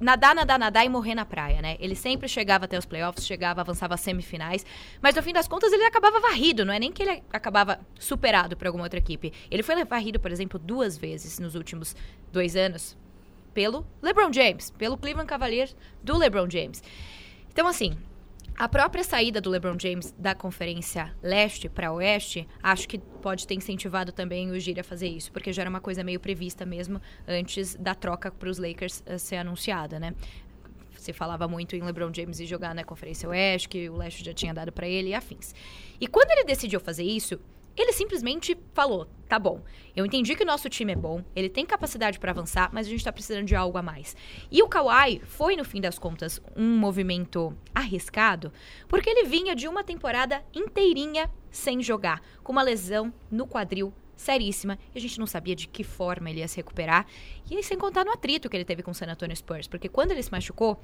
nadar, 0.00 0.34
nadar, 0.34 0.58
nadar 0.58 0.84
e 0.84 0.88
morrer 0.88 1.14
na 1.14 1.24
praia, 1.24 1.62
né? 1.62 1.76
Ele 1.78 1.94
sempre 1.94 2.28
chegava 2.28 2.64
até 2.64 2.78
os 2.78 2.84
playoffs, 2.84 3.26
chegava, 3.26 3.60
avançava 3.60 3.94
às 3.94 4.00
semifinais, 4.00 4.64
mas 5.00 5.14
no 5.14 5.22
fim 5.22 5.32
das 5.32 5.46
contas 5.48 5.72
ele 5.72 5.84
acabava 5.84 6.20
varrido, 6.20 6.64
não 6.64 6.72
é 6.74 6.78
nem 6.78 6.92
que 6.92 7.02
ele 7.02 7.22
acabava 7.32 7.80
superado 7.98 8.56
por 8.56 8.66
alguma 8.66 8.84
outra 8.84 8.98
equipe. 8.98 9.32
Ele 9.50 9.62
foi 9.62 9.82
varrido, 9.84 10.18
por 10.18 10.30
exemplo, 10.30 10.58
duas 10.58 10.96
vezes 10.96 11.38
nos 11.38 11.54
últimos 11.54 11.94
dois 12.32 12.56
anos 12.56 12.96
pelo 13.54 13.86
LeBron 14.00 14.32
James, 14.32 14.70
pelo 14.70 14.96
Cleveland 14.96 15.28
Cavaliers 15.28 15.76
do 16.02 16.16
LeBron 16.16 16.48
James. 16.48 16.82
Então, 17.52 17.66
assim, 17.66 17.96
A 18.56 18.68
própria 18.68 19.02
saída 19.02 19.40
do 19.40 19.50
LeBron 19.50 19.76
James 19.78 20.14
da 20.16 20.34
conferência 20.34 21.14
leste 21.22 21.68
para 21.68 21.92
oeste, 21.92 22.46
acho 22.62 22.86
que 22.88 22.98
pode 22.98 23.46
ter 23.46 23.54
incentivado 23.54 24.12
também 24.12 24.50
o 24.50 24.60
Gira 24.60 24.82
a 24.82 24.84
fazer 24.84 25.08
isso, 25.08 25.32
porque 25.32 25.52
já 25.52 25.62
era 25.62 25.70
uma 25.70 25.80
coisa 25.80 26.04
meio 26.04 26.20
prevista 26.20 26.64
mesmo 26.64 27.00
antes 27.26 27.74
da 27.74 27.94
troca 27.94 28.30
para 28.30 28.48
os 28.48 28.58
Lakers 28.58 29.02
uh, 29.06 29.18
ser 29.18 29.36
anunciada, 29.36 29.98
né? 29.98 30.14
Se 30.96 31.12
falava 31.12 31.48
muito 31.48 31.74
em 31.74 31.82
LeBron 31.82 32.12
James 32.14 32.38
e 32.38 32.46
jogar 32.46 32.74
na 32.74 32.84
conferência 32.84 33.28
oeste, 33.28 33.68
que 33.68 33.88
o 33.88 33.96
leste 33.96 34.24
já 34.24 34.32
tinha 34.32 34.54
dado 34.54 34.70
para 34.70 34.86
ele 34.86 35.08
e 35.08 35.14
afins. 35.14 35.52
E 36.00 36.06
quando 36.06 36.30
ele 36.30 36.44
decidiu 36.44 36.78
fazer 36.78 37.02
isso, 37.02 37.40
ele 37.76 37.92
simplesmente 37.92 38.56
falou: 38.74 39.06
tá 39.28 39.38
bom, 39.38 39.62
eu 39.96 40.04
entendi 40.04 40.36
que 40.36 40.42
o 40.42 40.46
nosso 40.46 40.68
time 40.68 40.92
é 40.92 40.96
bom, 40.96 41.24
ele 41.34 41.48
tem 41.48 41.64
capacidade 41.64 42.18
para 42.18 42.30
avançar, 42.30 42.70
mas 42.72 42.86
a 42.86 42.90
gente 42.90 43.04
tá 43.04 43.12
precisando 43.12 43.46
de 43.46 43.54
algo 43.54 43.78
a 43.78 43.82
mais. 43.82 44.16
E 44.50 44.62
o 44.62 44.68
Kawhi 44.68 45.20
foi, 45.24 45.56
no 45.56 45.64
fim 45.64 45.80
das 45.80 45.98
contas, 45.98 46.40
um 46.56 46.76
movimento 46.76 47.56
arriscado, 47.74 48.52
porque 48.88 49.08
ele 49.08 49.24
vinha 49.24 49.54
de 49.54 49.68
uma 49.68 49.82
temporada 49.82 50.44
inteirinha 50.54 51.30
sem 51.50 51.82
jogar, 51.82 52.22
com 52.42 52.52
uma 52.52 52.62
lesão 52.62 53.12
no 53.30 53.46
quadril 53.46 53.92
seríssima, 54.16 54.78
e 54.94 54.98
a 54.98 55.00
gente 55.00 55.18
não 55.18 55.26
sabia 55.26 55.56
de 55.56 55.66
que 55.66 55.82
forma 55.82 56.30
ele 56.30 56.40
ia 56.40 56.48
se 56.48 56.56
recuperar, 56.56 57.06
e 57.50 57.62
sem 57.62 57.76
contar 57.76 58.04
no 58.04 58.12
atrito 58.12 58.48
que 58.48 58.56
ele 58.56 58.64
teve 58.64 58.82
com 58.82 58.90
o 58.90 58.94
San 58.94 59.06
Antonio 59.06 59.36
Spurs, 59.36 59.66
porque 59.66 59.88
quando 59.88 60.12
ele 60.12 60.22
se 60.22 60.30
machucou, 60.30 60.80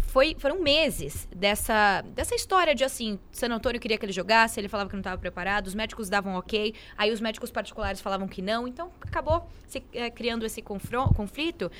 foi, 0.00 0.34
foram 0.38 0.60
meses 0.60 1.28
dessa, 1.34 2.02
dessa 2.02 2.34
história 2.34 2.74
de 2.74 2.82
assim, 2.82 3.18
San 3.30 3.48
Antônio 3.48 3.80
queria 3.80 3.96
que 3.96 4.04
ele 4.04 4.12
jogasse, 4.12 4.58
ele 4.58 4.68
falava 4.68 4.88
que 4.90 4.96
não 4.96 5.00
estava 5.00 5.18
preparado, 5.18 5.66
os 5.66 5.74
médicos 5.74 6.08
davam 6.08 6.34
ok, 6.34 6.74
aí 6.98 7.12
os 7.12 7.20
médicos 7.20 7.50
particulares 7.50 8.00
falavam 8.00 8.26
que 8.26 8.42
não, 8.42 8.66
então 8.66 8.90
acabou 9.00 9.48
se 9.68 9.82
é, 9.92 10.10
criando 10.10 10.44
esse 10.44 10.60
conflito, 10.60 11.70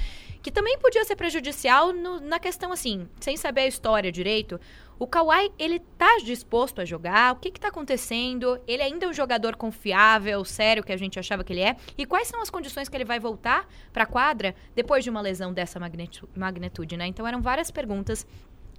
que 0.43 0.51
também 0.51 0.79
podia 0.79 1.05
ser 1.05 1.17
prejudicial 1.17 1.93
no, 1.93 2.21
na 2.21 2.39
questão 2.39 2.73
assim, 2.73 3.09
sem 3.21 3.37
saber 3.37 3.63
a 3.63 3.67
história 3.67 4.11
direito, 4.11 4.61
o 5.01 5.07
Kawhi, 5.07 5.51
ele 5.59 5.79
tá 5.97 6.19
disposto 6.23 6.79
a 6.79 6.85
jogar? 6.85 7.33
O 7.33 7.37
que 7.37 7.51
que 7.51 7.59
tá 7.59 7.69
acontecendo? 7.69 8.61
Ele 8.67 8.83
ainda 8.83 9.07
é 9.07 9.09
um 9.09 9.15
jogador 9.15 9.57
confiável, 9.57 10.45
sério, 10.45 10.85
que 10.85 10.93
a 10.93 10.97
gente 10.97 11.19
achava 11.19 11.43
que 11.43 11.55
ele 11.55 11.63
é? 11.63 11.75
E 11.97 12.05
quais 12.05 12.29
são 12.29 12.43
as 12.43 12.51
condições 12.51 12.87
que 12.87 12.95
ele 12.95 13.07
vai 13.07 13.19
voltar 13.19 13.67
para 13.95 14.03
a 14.03 14.07
quadra 14.07 14.55
depois 14.75 15.03
de 15.03 15.09
uma 15.09 15.23
lesão 15.23 15.55
dessa 15.55 15.81
magnitude, 16.37 16.99
né? 16.99 17.07
Então 17.07 17.27
eram 17.27 17.41
várias 17.41 17.71
perguntas 17.71 18.27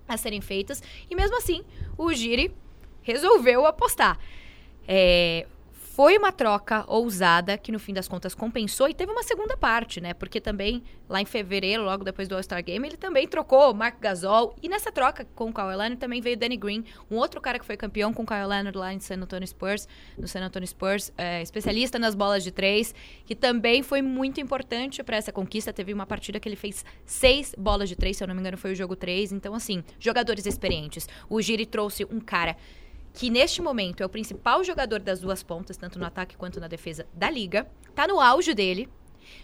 a 0.08 0.16
serem 0.16 0.42
feitas. 0.42 0.84
E 1.10 1.16
mesmo 1.16 1.36
assim, 1.38 1.64
o 1.98 2.14
Giri 2.14 2.54
resolveu 3.02 3.66
apostar. 3.66 4.20
É, 4.88 5.48
foi 6.02 6.18
uma 6.18 6.32
troca 6.32 6.84
ousada 6.88 7.56
que 7.60 7.72
no 7.72 7.78
fim 7.78 7.94
das 7.94 8.08
contas 8.08 8.34
compensou 8.34 8.90
e 8.90 8.94
teve 8.96 9.12
uma 9.12 9.22
segunda 9.22 9.56
parte, 9.56 10.02
né? 10.02 10.16
Porque 10.16 10.42
também 10.42 10.82
lá 11.08 11.22
em 11.22 11.26
fevereiro, 11.26 11.84
logo 11.84 12.04
depois 12.04 12.28
do 12.28 12.34
All-Star 12.34 12.64
Game, 12.64 12.88
ele 12.88 12.98
também 12.98 13.28
trocou 13.28 13.72
Mark 13.72 14.02
Gasol 14.02 14.56
e 14.64 14.68
nessa 14.68 14.92
troca 14.92 15.28
com 15.36 15.52
o 15.52 15.54
Kawhi 15.54 15.76
Leonard 15.76 15.98
também 15.98 16.20
veio 16.20 16.36
Danny 16.36 16.58
Green, 16.58 16.84
um 17.12 17.18
outro 17.18 17.40
cara 17.40 17.60
que 17.60 17.66
foi 17.66 17.78
campeão 17.78 18.12
com 18.12 18.24
o 18.24 18.26
Kawhi 18.26 18.48
Leonard 18.48 18.76
lá 18.76 18.92
em 18.92 19.00
San 19.00 19.18
Antonio 19.18 19.48
Spurs, 19.48 19.88
no 20.18 20.28
San 20.28 20.42
Antonio 20.42 20.68
Spurs, 20.68 21.14
é, 21.16 21.40
especialista 21.44 22.00
nas 22.00 22.16
bolas 22.16 22.44
de 22.44 22.50
três, 22.50 22.96
que 23.24 23.36
também 23.36 23.84
foi 23.84 24.02
muito 24.02 24.42
importante 24.42 25.04
para 25.04 25.18
essa 25.18 25.32
conquista. 25.32 25.72
Teve 25.72 25.94
uma 25.94 26.08
partida 26.08 26.40
que 26.40 26.50
ele 26.50 26.56
fez 26.56 26.84
seis 27.06 27.54
bolas 27.56 27.88
de 27.88 27.96
três, 27.96 28.18
se 28.18 28.24
eu 28.24 28.28
não 28.28 28.34
me 28.34 28.42
engano 28.42 28.58
foi 28.58 28.72
o 28.72 28.76
jogo 28.76 28.96
três. 28.96 29.32
Então 29.32 29.54
assim, 29.54 29.84
jogadores 30.00 30.48
experientes. 30.48 31.08
O 31.30 31.40
Giri 31.40 31.68
trouxe 31.68 32.06
um 32.06 32.20
cara 32.20 32.58
que 33.14 33.30
neste 33.30 33.62
momento 33.62 34.02
é 34.02 34.06
o 34.06 34.10
principal 34.10 34.64
jogador 34.64 35.00
das 35.00 35.20
duas 35.20 35.44
pontas, 35.44 35.78
tanto 35.78 36.00
no 36.00 36.06
ataque 36.06 36.38
quanto 36.38 36.60
na 36.60 36.68
defesa 36.68 37.06
da 37.14 37.30
liga, 37.30 37.68
tá 37.94 38.08
no 38.08 38.20
auge 38.20 38.54
dele, 38.54 38.90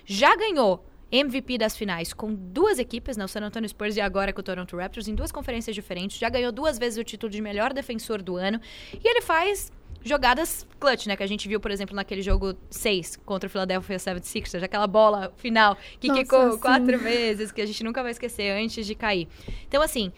já 0.06 0.36
ganhou 0.36 0.86
MVP 1.12 1.58
das 1.58 1.76
finais 1.78 2.14
com 2.14 2.34
duas 2.34 2.80
equipes, 2.80 3.16
né, 3.16 3.24
o 3.24 3.28
San 3.28 3.42
Antonio 3.42 3.70
Spurs 3.70 3.96
e 3.96 4.02
agora 4.02 4.34
com 4.34 4.42
o 4.42 4.44
Toronto 4.44 4.76
Raptors, 4.76 5.08
em 5.08 5.16
duas 5.16 5.32
conferências 5.32 5.74
diferentes, 5.74 6.18
já 6.18 6.30
ganhou 6.30 6.52
duas 6.52 6.78
vezes 6.78 7.00
o 7.00 7.04
título 7.04 7.30
de 7.30 7.42
melhor 7.42 7.74
defensor 7.74 8.22
do 8.22 8.36
ano, 8.36 8.60
e 8.94 9.08
ele 9.08 9.22
faz 9.22 9.72
jogadas 10.04 10.66
clutch, 10.80 11.08
né? 11.08 11.16
Que 11.16 11.24
a 11.24 11.28
gente 11.28 11.48
viu, 11.48 11.60
por 11.60 11.72
exemplo, 11.72 11.96
naquele 11.96 12.22
jogo 12.22 12.56
6 12.70 13.18
contra 13.26 13.48
o 13.48 13.50
Philadelphia 13.50 13.98
76ers, 13.98 14.64
aquela 14.64 14.88
bola 14.88 15.34
final 15.38 15.78
que 16.00 16.08
Nossa, 16.08 16.22
quicou 16.22 16.52
sim. 16.54 16.60
quatro 16.60 16.98
vezes, 16.98 17.52
que 17.52 17.62
a 17.62 17.66
gente 17.66 17.84
nunca 17.84 18.02
vai 18.02 18.12
esquecer 18.12 18.52
antes 18.52 18.86
de 18.86 18.96
cair. 18.96 19.28
Então, 19.68 19.82
assim, 19.82 20.12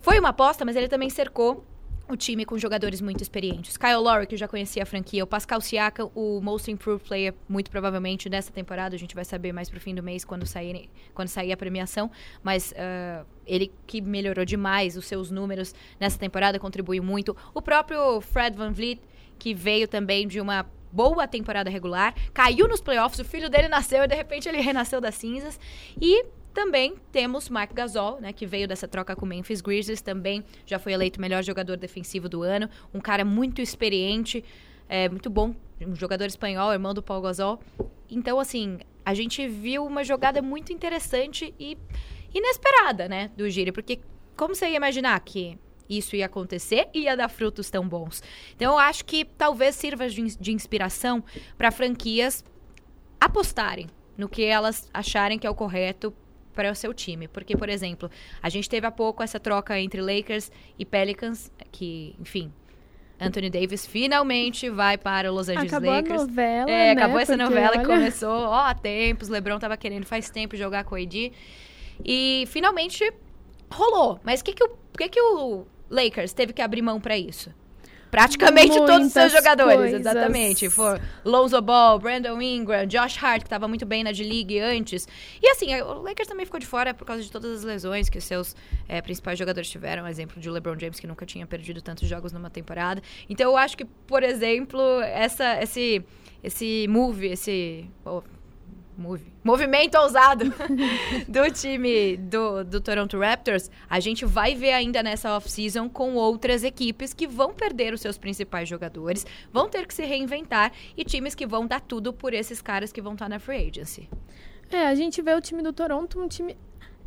foi 0.00 0.18
uma 0.18 0.30
aposta, 0.30 0.64
mas 0.64 0.76
ele 0.76 0.88
também 0.88 1.10
cercou 1.10 1.64
o 2.08 2.16
time 2.16 2.44
com 2.44 2.56
jogadores 2.56 3.00
muito 3.00 3.20
experientes. 3.22 3.76
Kyle 3.76 3.96
Lowry, 3.96 4.26
que 4.26 4.36
já 4.36 4.46
conhecia 4.46 4.82
a 4.82 4.86
franquia, 4.86 5.24
o 5.24 5.26
Pascal 5.26 5.60
Siakam, 5.60 6.10
o 6.14 6.40
Most 6.40 6.70
Improved 6.70 7.06
Player, 7.06 7.34
muito 7.48 7.70
provavelmente 7.70 8.28
nessa 8.28 8.52
temporada, 8.52 8.94
a 8.94 8.98
gente 8.98 9.14
vai 9.14 9.24
saber 9.24 9.52
mais 9.52 9.68
pro 9.68 9.80
fim 9.80 9.94
do 9.94 10.02
mês 10.02 10.24
quando 10.24 10.46
sair, 10.46 10.88
quando 11.14 11.28
sair 11.28 11.52
a 11.52 11.56
premiação, 11.56 12.10
mas 12.42 12.72
uh, 12.72 13.26
ele 13.46 13.72
que 13.86 14.00
melhorou 14.00 14.44
demais 14.44 14.96
os 14.96 15.06
seus 15.06 15.30
números 15.30 15.74
nessa 15.98 16.18
temporada, 16.18 16.58
contribuiu 16.58 17.02
muito. 17.02 17.36
O 17.52 17.60
próprio 17.60 18.20
Fred 18.20 18.56
Van 18.56 18.72
Vliet, 18.72 19.00
que 19.38 19.52
veio 19.52 19.88
também 19.88 20.28
de 20.28 20.40
uma 20.40 20.66
boa 20.92 21.26
temporada 21.26 21.68
regular, 21.68 22.14
caiu 22.32 22.68
nos 22.68 22.80
playoffs, 22.80 23.18
o 23.18 23.24
filho 23.24 23.50
dele 23.50 23.68
nasceu 23.68 24.04
e 24.04 24.08
de 24.08 24.14
repente 24.14 24.48
ele 24.48 24.60
renasceu 24.60 25.00
das 25.00 25.16
cinzas. 25.16 25.58
E 26.00 26.24
também 26.56 26.94
temos 27.12 27.50
Mark 27.50 27.74
Gasol, 27.74 28.18
né, 28.18 28.32
que 28.32 28.46
veio 28.46 28.66
dessa 28.66 28.88
troca 28.88 29.14
com 29.14 29.26
o 29.26 29.28
Memphis 29.28 29.60
Grizzlies, 29.60 30.00
também 30.00 30.42
já 30.64 30.78
foi 30.78 30.94
eleito 30.94 31.20
melhor 31.20 31.44
jogador 31.44 31.76
defensivo 31.76 32.30
do 32.30 32.42
ano, 32.42 32.66
um 32.94 32.98
cara 32.98 33.26
muito 33.26 33.60
experiente, 33.60 34.42
é, 34.88 35.06
muito 35.06 35.28
bom, 35.28 35.54
um 35.86 35.94
jogador 35.94 36.24
espanhol, 36.24 36.72
irmão 36.72 36.94
do 36.94 37.02
Paul 37.02 37.20
Gasol. 37.20 37.60
Então, 38.08 38.40
assim, 38.40 38.78
a 39.04 39.12
gente 39.12 39.46
viu 39.46 39.84
uma 39.84 40.02
jogada 40.02 40.40
muito 40.40 40.72
interessante 40.72 41.54
e 41.60 41.76
inesperada, 42.32 43.06
né, 43.06 43.30
do 43.36 43.46
Giri, 43.50 43.70
porque 43.70 44.00
como 44.34 44.54
você 44.54 44.66
ia 44.70 44.76
imaginar 44.76 45.20
que 45.20 45.58
isso 45.90 46.16
ia 46.16 46.24
acontecer 46.24 46.88
e 46.94 47.00
ia 47.00 47.14
dar 47.14 47.28
frutos 47.28 47.68
tão 47.68 47.86
bons? 47.86 48.22
Então, 48.54 48.72
eu 48.72 48.78
acho 48.78 49.04
que 49.04 49.26
talvez 49.26 49.74
sirva 49.74 50.08
de, 50.08 50.38
de 50.38 50.52
inspiração 50.52 51.22
para 51.58 51.70
franquias 51.70 52.42
apostarem 53.20 53.88
no 54.16 54.26
que 54.26 54.42
elas 54.42 54.88
acharem 54.94 55.38
que 55.38 55.46
é 55.46 55.50
o 55.50 55.54
correto 55.54 56.14
para 56.56 56.72
o 56.72 56.74
seu 56.74 56.92
time. 56.92 57.28
Porque, 57.28 57.56
por 57.56 57.68
exemplo, 57.68 58.10
a 58.42 58.48
gente 58.48 58.68
teve 58.68 58.86
há 58.86 58.90
pouco 58.90 59.22
essa 59.22 59.38
troca 59.38 59.78
entre 59.78 60.00
Lakers 60.00 60.50
e 60.76 60.84
Pelicans, 60.84 61.52
que, 61.70 62.16
enfim, 62.18 62.50
Anthony 63.20 63.48
Davis 63.48 63.86
finalmente 63.86 64.68
vai 64.68 64.98
para 64.98 65.30
os 65.30 65.36
Los 65.36 65.48
Angeles 65.48 65.72
acabou 65.72 65.92
Lakers. 65.92 66.22
A 66.22 66.26
novela, 66.26 66.70
é, 66.70 66.74
né? 66.74 66.90
acabou 66.92 67.18
essa 67.20 67.36
Porque, 67.36 67.48
novela 67.48 67.70
olha... 67.70 67.80
que 67.80 67.86
começou 67.86 68.30
ó, 68.30 68.54
há 68.54 68.74
tempos. 68.76 69.28
LeBron 69.28 69.58
tava 69.58 69.76
querendo 69.76 70.04
faz 70.04 70.28
tempo 70.30 70.56
jogar 70.56 70.84
com 70.84 70.94
o 70.94 70.98
AD. 70.98 71.32
E 72.04 72.44
finalmente 72.48 73.10
rolou. 73.70 74.20
Mas 74.24 74.40
o 74.40 74.44
que 74.44 74.52
que 74.52 74.64
o, 74.64 74.76
que 74.96 75.08
que 75.08 75.20
o 75.20 75.66
Lakers 75.90 76.32
teve 76.32 76.52
que 76.52 76.62
abrir 76.62 76.82
mão 76.82 77.00
para 77.00 77.16
isso? 77.16 77.50
Praticamente 78.10 78.78
Muitas 78.78 78.86
todos 78.86 79.06
os 79.08 79.12
seus 79.12 79.32
jogadores, 79.32 79.76
coisas. 79.76 80.00
exatamente. 80.00 80.70
For 80.70 81.00
Lonzo 81.24 81.60
Ball, 81.60 81.98
Brandon 81.98 82.40
Ingram, 82.40 82.86
Josh 82.86 83.22
Hart, 83.22 83.42
que 83.42 83.46
estava 83.46 83.66
muito 83.66 83.84
bem 83.84 84.04
na 84.04 84.12
D-League 84.12 84.58
antes. 84.58 85.06
E 85.42 85.48
assim, 85.50 85.74
o 85.82 86.02
Lakers 86.02 86.28
também 86.28 86.46
ficou 86.46 86.60
de 86.60 86.66
fora 86.66 86.94
por 86.94 87.04
causa 87.04 87.22
de 87.22 87.30
todas 87.30 87.58
as 87.58 87.64
lesões 87.64 88.08
que 88.08 88.18
os 88.18 88.24
seus 88.24 88.54
é, 88.88 89.00
principais 89.02 89.38
jogadores 89.38 89.68
tiveram. 89.68 90.06
Exemplo 90.06 90.40
de 90.40 90.48
LeBron 90.48 90.78
James, 90.78 91.00
que 91.00 91.06
nunca 91.06 91.26
tinha 91.26 91.46
perdido 91.46 91.82
tantos 91.82 92.08
jogos 92.08 92.32
numa 92.32 92.50
temporada. 92.50 93.02
Então 93.28 93.50
eu 93.50 93.56
acho 93.56 93.76
que, 93.76 93.84
por 93.84 94.22
exemplo, 94.22 95.00
essa, 95.02 95.62
esse, 95.62 96.02
esse 96.42 96.86
move, 96.88 97.26
esse... 97.26 97.86
Oh, 98.04 98.22
Move. 98.96 99.32
movimento 99.44 99.96
ousado 99.98 100.44
do 101.28 101.50
time 101.52 102.16
do, 102.16 102.64
do 102.64 102.80
Toronto 102.80 103.18
Raptors, 103.18 103.70
a 103.90 104.00
gente 104.00 104.24
vai 104.24 104.54
ver 104.54 104.72
ainda 104.72 105.02
nessa 105.02 105.36
off-season 105.36 105.88
com 105.88 106.14
outras 106.14 106.64
equipes 106.64 107.12
que 107.12 107.26
vão 107.26 107.52
perder 107.52 107.92
os 107.92 108.00
seus 108.00 108.16
principais 108.16 108.68
jogadores, 108.68 109.26
vão 109.52 109.68
ter 109.68 109.86
que 109.86 109.92
se 109.92 110.04
reinventar 110.04 110.72
e 110.96 111.04
times 111.04 111.34
que 111.34 111.46
vão 111.46 111.66
dar 111.66 111.80
tudo 111.80 112.12
por 112.12 112.32
esses 112.32 112.62
caras 112.62 112.90
que 112.90 113.02
vão 113.02 113.12
estar 113.12 113.28
na 113.28 113.38
free 113.38 113.68
agency. 113.68 114.08
É, 114.70 114.86
a 114.86 114.94
gente 114.94 115.22
vê 115.22 115.34
o 115.34 115.40
time 115.40 115.62
do 115.62 115.72
Toronto, 115.72 116.20
um 116.20 116.26
time. 116.26 116.56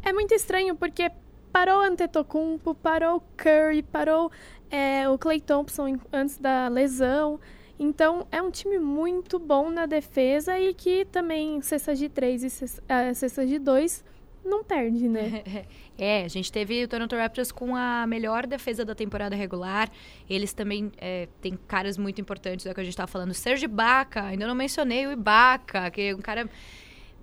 É 0.01 0.13
muito 0.13 0.33
estranho, 0.33 0.75
porque 0.75 1.11
parou 1.51 1.79
o 1.79 1.81
Antetokounmpo, 1.81 2.73
parou 2.75 3.17
o 3.17 3.21
Curry, 3.35 3.83
parou 3.83 4.31
é, 4.69 5.09
o 5.09 5.17
Clay 5.17 5.41
Thompson 5.41 5.97
antes 6.13 6.37
da 6.37 6.67
lesão. 6.67 7.39
Então, 7.79 8.27
é 8.29 8.41
um 8.41 8.51
time 8.51 8.77
muito 8.77 9.39
bom 9.39 9.69
na 9.69 9.85
defesa 9.85 10.59
e 10.59 10.73
que 10.73 11.05
também 11.05 11.61
cestas 11.61 11.97
de 11.97 12.09
3 12.09 12.43
e 12.43 12.49
cestas 12.49 13.47
de 13.47 13.57
2 13.57 14.03
não 14.43 14.63
perde, 14.63 15.07
né? 15.07 15.43
É, 16.01 16.23
a 16.23 16.29
gente 16.29 16.49
teve 16.49 16.81
o 16.81 16.87
Toronto 16.87 17.13
Raptors 17.13 17.51
com 17.51 17.75
a 17.75 18.07
melhor 18.07 18.47
defesa 18.47 18.85
da 18.85 18.95
temporada 18.95 19.35
regular. 19.35 19.91
Eles 20.29 20.53
também 20.53 20.93
é, 20.97 21.27
têm 21.41 21.59
caras 21.67 21.97
muito 21.97 22.21
importantes, 22.21 22.65
é 22.65 22.71
o 22.71 22.73
que 22.73 22.79
a 22.79 22.83
gente 22.85 22.93
estava 22.93 23.11
falando. 23.11 23.33
Serge 23.33 23.65
Ibaka, 23.65 24.23
ainda 24.23 24.47
não 24.47 24.55
mencionei 24.55 25.05
o 25.05 25.11
Ibaka, 25.11 25.91
que 25.91 26.03
é 26.03 26.15
um 26.15 26.21
cara 26.21 26.49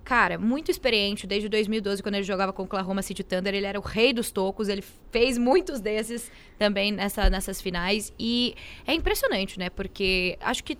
cara, 0.07 0.37
muito 0.37 0.71
experiente 0.71 1.27
desde 1.27 1.49
2012, 1.49 2.01
quando 2.01 2.15
ele 2.15 2.23
jogava 2.23 2.53
com 2.53 2.61
o 2.61 2.65
Oklahoma 2.65 3.01
City 3.01 3.25
Thunder. 3.25 3.53
Ele 3.53 3.65
era 3.65 3.77
o 3.77 3.81
rei 3.81 4.13
dos 4.13 4.31
tocos, 4.31 4.69
ele 4.69 4.81
fez 5.11 5.37
muitos 5.37 5.81
desses 5.81 6.31
também 6.57 6.93
nessa, 6.93 7.29
nessas 7.29 7.61
finais. 7.61 8.13
E 8.17 8.55
é 8.85 8.93
impressionante, 8.93 9.59
né? 9.59 9.69
Porque 9.69 10.37
acho 10.39 10.63
que, 10.63 10.77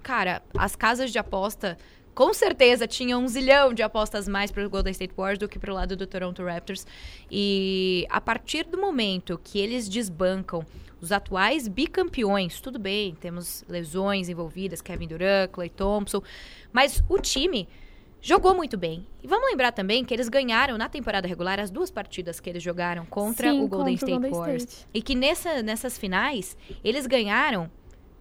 cara, 0.00 0.40
as 0.56 0.76
casas 0.76 1.10
de 1.10 1.18
aposta 1.18 1.76
com 2.14 2.32
certeza 2.32 2.86
tinha 2.86 3.18
um 3.18 3.26
zilhão 3.26 3.74
de 3.74 3.82
apostas 3.82 4.28
mais 4.28 4.52
para 4.52 4.64
o 4.64 4.70
Golden 4.70 4.92
State 4.92 5.12
Warriors 5.16 5.40
do 5.40 5.48
que 5.48 5.58
para 5.58 5.72
o 5.72 5.74
lado 5.74 5.96
do 5.96 6.06
Toronto 6.06 6.44
Raptors. 6.44 6.86
E 7.28 8.06
a 8.08 8.20
partir 8.20 8.62
do 8.62 8.78
momento 8.78 9.40
que 9.42 9.58
eles 9.58 9.88
desbancam 9.88 10.64
os 11.00 11.10
atuais 11.10 11.66
bicampeões, 11.66 12.60
tudo 12.60 12.78
bem, 12.78 13.16
temos 13.16 13.64
lesões 13.68 14.28
envolvidas, 14.28 14.80
Kevin 14.80 15.08
Durant, 15.08 15.50
Clay 15.50 15.68
Thompson, 15.68 16.22
mas 16.72 17.02
o 17.08 17.18
time 17.18 17.68
jogou 18.20 18.54
muito 18.54 18.76
bem. 18.76 19.06
E 19.22 19.26
vamos 19.26 19.48
lembrar 19.50 19.72
também 19.72 20.04
que 20.04 20.12
eles 20.12 20.28
ganharam 20.28 20.76
na 20.76 20.88
temporada 20.88 21.26
regular 21.26 21.58
as 21.58 21.70
duas 21.70 21.90
partidas 21.90 22.40
que 22.40 22.50
eles 22.50 22.62
jogaram 22.62 23.04
contra 23.06 23.50
Sim, 23.50 23.62
o 23.62 23.68
Golden 23.68 23.96
contra 23.96 24.10
State 24.10 24.12
Golden 24.12 24.32
Warriors. 24.32 24.62
State. 24.62 24.88
E 24.92 25.02
que 25.02 25.14
nessa, 25.14 25.62
nessas 25.62 25.98
finais, 25.98 26.56
eles 26.82 27.06
ganharam 27.06 27.70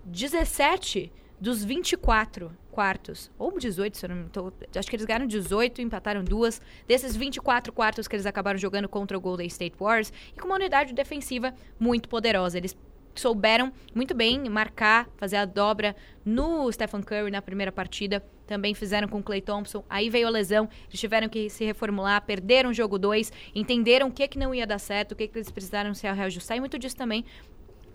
17 0.05 1.11
dos 1.39 1.63
24 1.63 2.51
quartos. 2.71 3.31
Ou 3.37 3.57
18, 3.57 3.97
se 3.97 4.05
eu 4.05 4.09
não 4.09 4.15
me 4.17 4.29
tô, 4.29 4.53
Acho 4.75 4.89
que 4.89 4.95
eles 4.95 5.05
ganharam 5.05 5.25
18 5.25 5.81
e 5.81 5.83
empataram 5.83 6.23
duas. 6.23 6.61
Desses 6.87 7.15
24 7.15 7.73
quartos 7.73 8.07
que 8.07 8.15
eles 8.15 8.25
acabaram 8.25 8.57
jogando 8.57 8.87
contra 8.87 9.17
o 9.17 9.21
Golden 9.21 9.47
State 9.47 9.75
Warriors. 9.79 10.13
E 10.35 10.39
com 10.39 10.47
uma 10.47 10.55
unidade 10.55 10.93
defensiva 10.93 11.53
muito 11.79 12.07
poderosa. 12.07 12.57
Eles 12.57 12.77
souberam 13.15 13.73
muito 13.95 14.13
bem 14.13 14.47
marcar, 14.47 15.09
fazer 15.17 15.37
a 15.37 15.45
dobra 15.45 15.95
no 16.23 16.71
Stephen 16.71 17.01
Curry 17.01 17.31
na 17.31 17.41
primeira 17.41 17.71
partida. 17.71 18.23
Também 18.47 18.73
fizeram 18.73 19.07
com 19.07 19.19
o 19.19 19.23
Clay 19.23 19.41
Thompson. 19.41 19.83
Aí 19.89 20.09
veio 20.09 20.25
a 20.25 20.29
lesão, 20.31 20.67
eles 20.87 20.99
tiveram 20.99 21.29
que 21.29 21.49
se 21.49 21.65
reformular, 21.65 22.25
perderam 22.25 22.71
o 22.71 22.73
jogo 22.73 22.97
2, 22.97 23.31
entenderam 23.53 24.07
o 24.07 24.11
que, 24.11 24.27
que 24.27 24.39
não 24.39 24.55
ia 24.55 24.65
dar 24.65 24.79
certo, 24.79 25.11
o 25.11 25.15
que, 25.15 25.27
que 25.27 25.37
eles 25.37 25.51
precisaram 25.51 25.93
se 25.93 26.09
reajustar. 26.09 26.57
E 26.57 26.59
muito 26.59 26.79
disso 26.79 26.95
também 26.95 27.25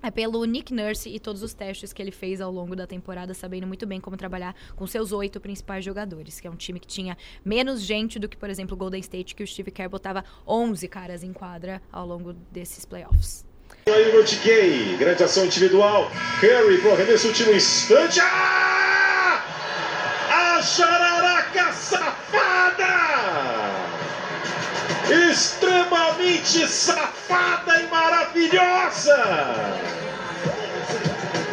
é 0.03 0.11
pelo 0.11 0.45
Nick 0.45 0.75
Nurse 0.75 1.09
e 1.09 1.21
todos 1.21 1.43
os 1.43 1.55
testes 1.55 1.93
que 1.93 2.03
ele 2.03 2.11
fez 2.11 2.41
ao 2.41 2.51
longo 2.51 2.75
da 2.75 2.87
temporada, 2.87 3.33
sabendo 3.33 3.67
muito 3.67 3.87
bem 3.87 4.01
como 4.01 4.17
trabalhar 4.17 4.55
com 4.75 4.87
seus 4.87 5.13
oito 5.13 5.41
principais 5.41 5.85
jogadores, 5.85 6.41
que 6.41 6.47
é 6.47 6.51
um 6.51 6.57
time 6.57 6.81
que 6.81 6.87
tinha 6.87 7.17
menos 7.45 7.81
gente 7.81 8.19
do 8.19 8.29
que, 8.29 8.37
por 8.37 8.51
exemplo, 8.51 8.75
o 8.75 8.77
Golden 8.77 9.01
State, 9.01 9.35
que 9.35 9.45
o 9.45 9.47
Steve 9.47 9.71
Kerr 9.71 9.89
botava 9.89 10.25
11 10.47 10.89
caras 10.89 11.23
em 11.23 11.33
quadra 11.33 11.81
ao 11.91 12.07
longo 12.07 12.33
desses 12.51 12.85
playoffs. 12.85 13.47
Aí 13.87 14.13
no 14.13 14.23
TK, 14.23 14.97
grande 14.99 15.23
ação 15.23 15.45
individual. 15.45 16.11
Curry 16.41 16.79
pro 16.79 16.93
arremesso, 16.93 17.29
último 17.29 17.53
instante. 17.53 18.21
Ah! 18.21 18.82
A 20.63 20.65
jararaca 20.65 21.73
safada! 21.73 22.87
Extremamente 25.29 26.69
safada 26.69 27.81
e 27.81 27.87
maravilhosa! 27.89 29.25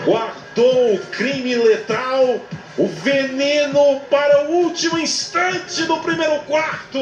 Guardou 0.05 0.93
o 0.93 0.99
crime 1.07 1.55
letal, 1.55 2.39
o 2.77 2.87
veneno 2.87 3.99
para 4.11 4.43
o 4.43 4.51
último 4.65 4.99
instante 4.99 5.85
do 5.85 5.97
primeiro 6.01 6.41
quarto! 6.41 6.99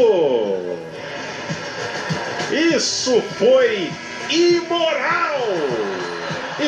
Isso 2.73 3.21
foi 3.37 3.91
imoral! 4.29 5.41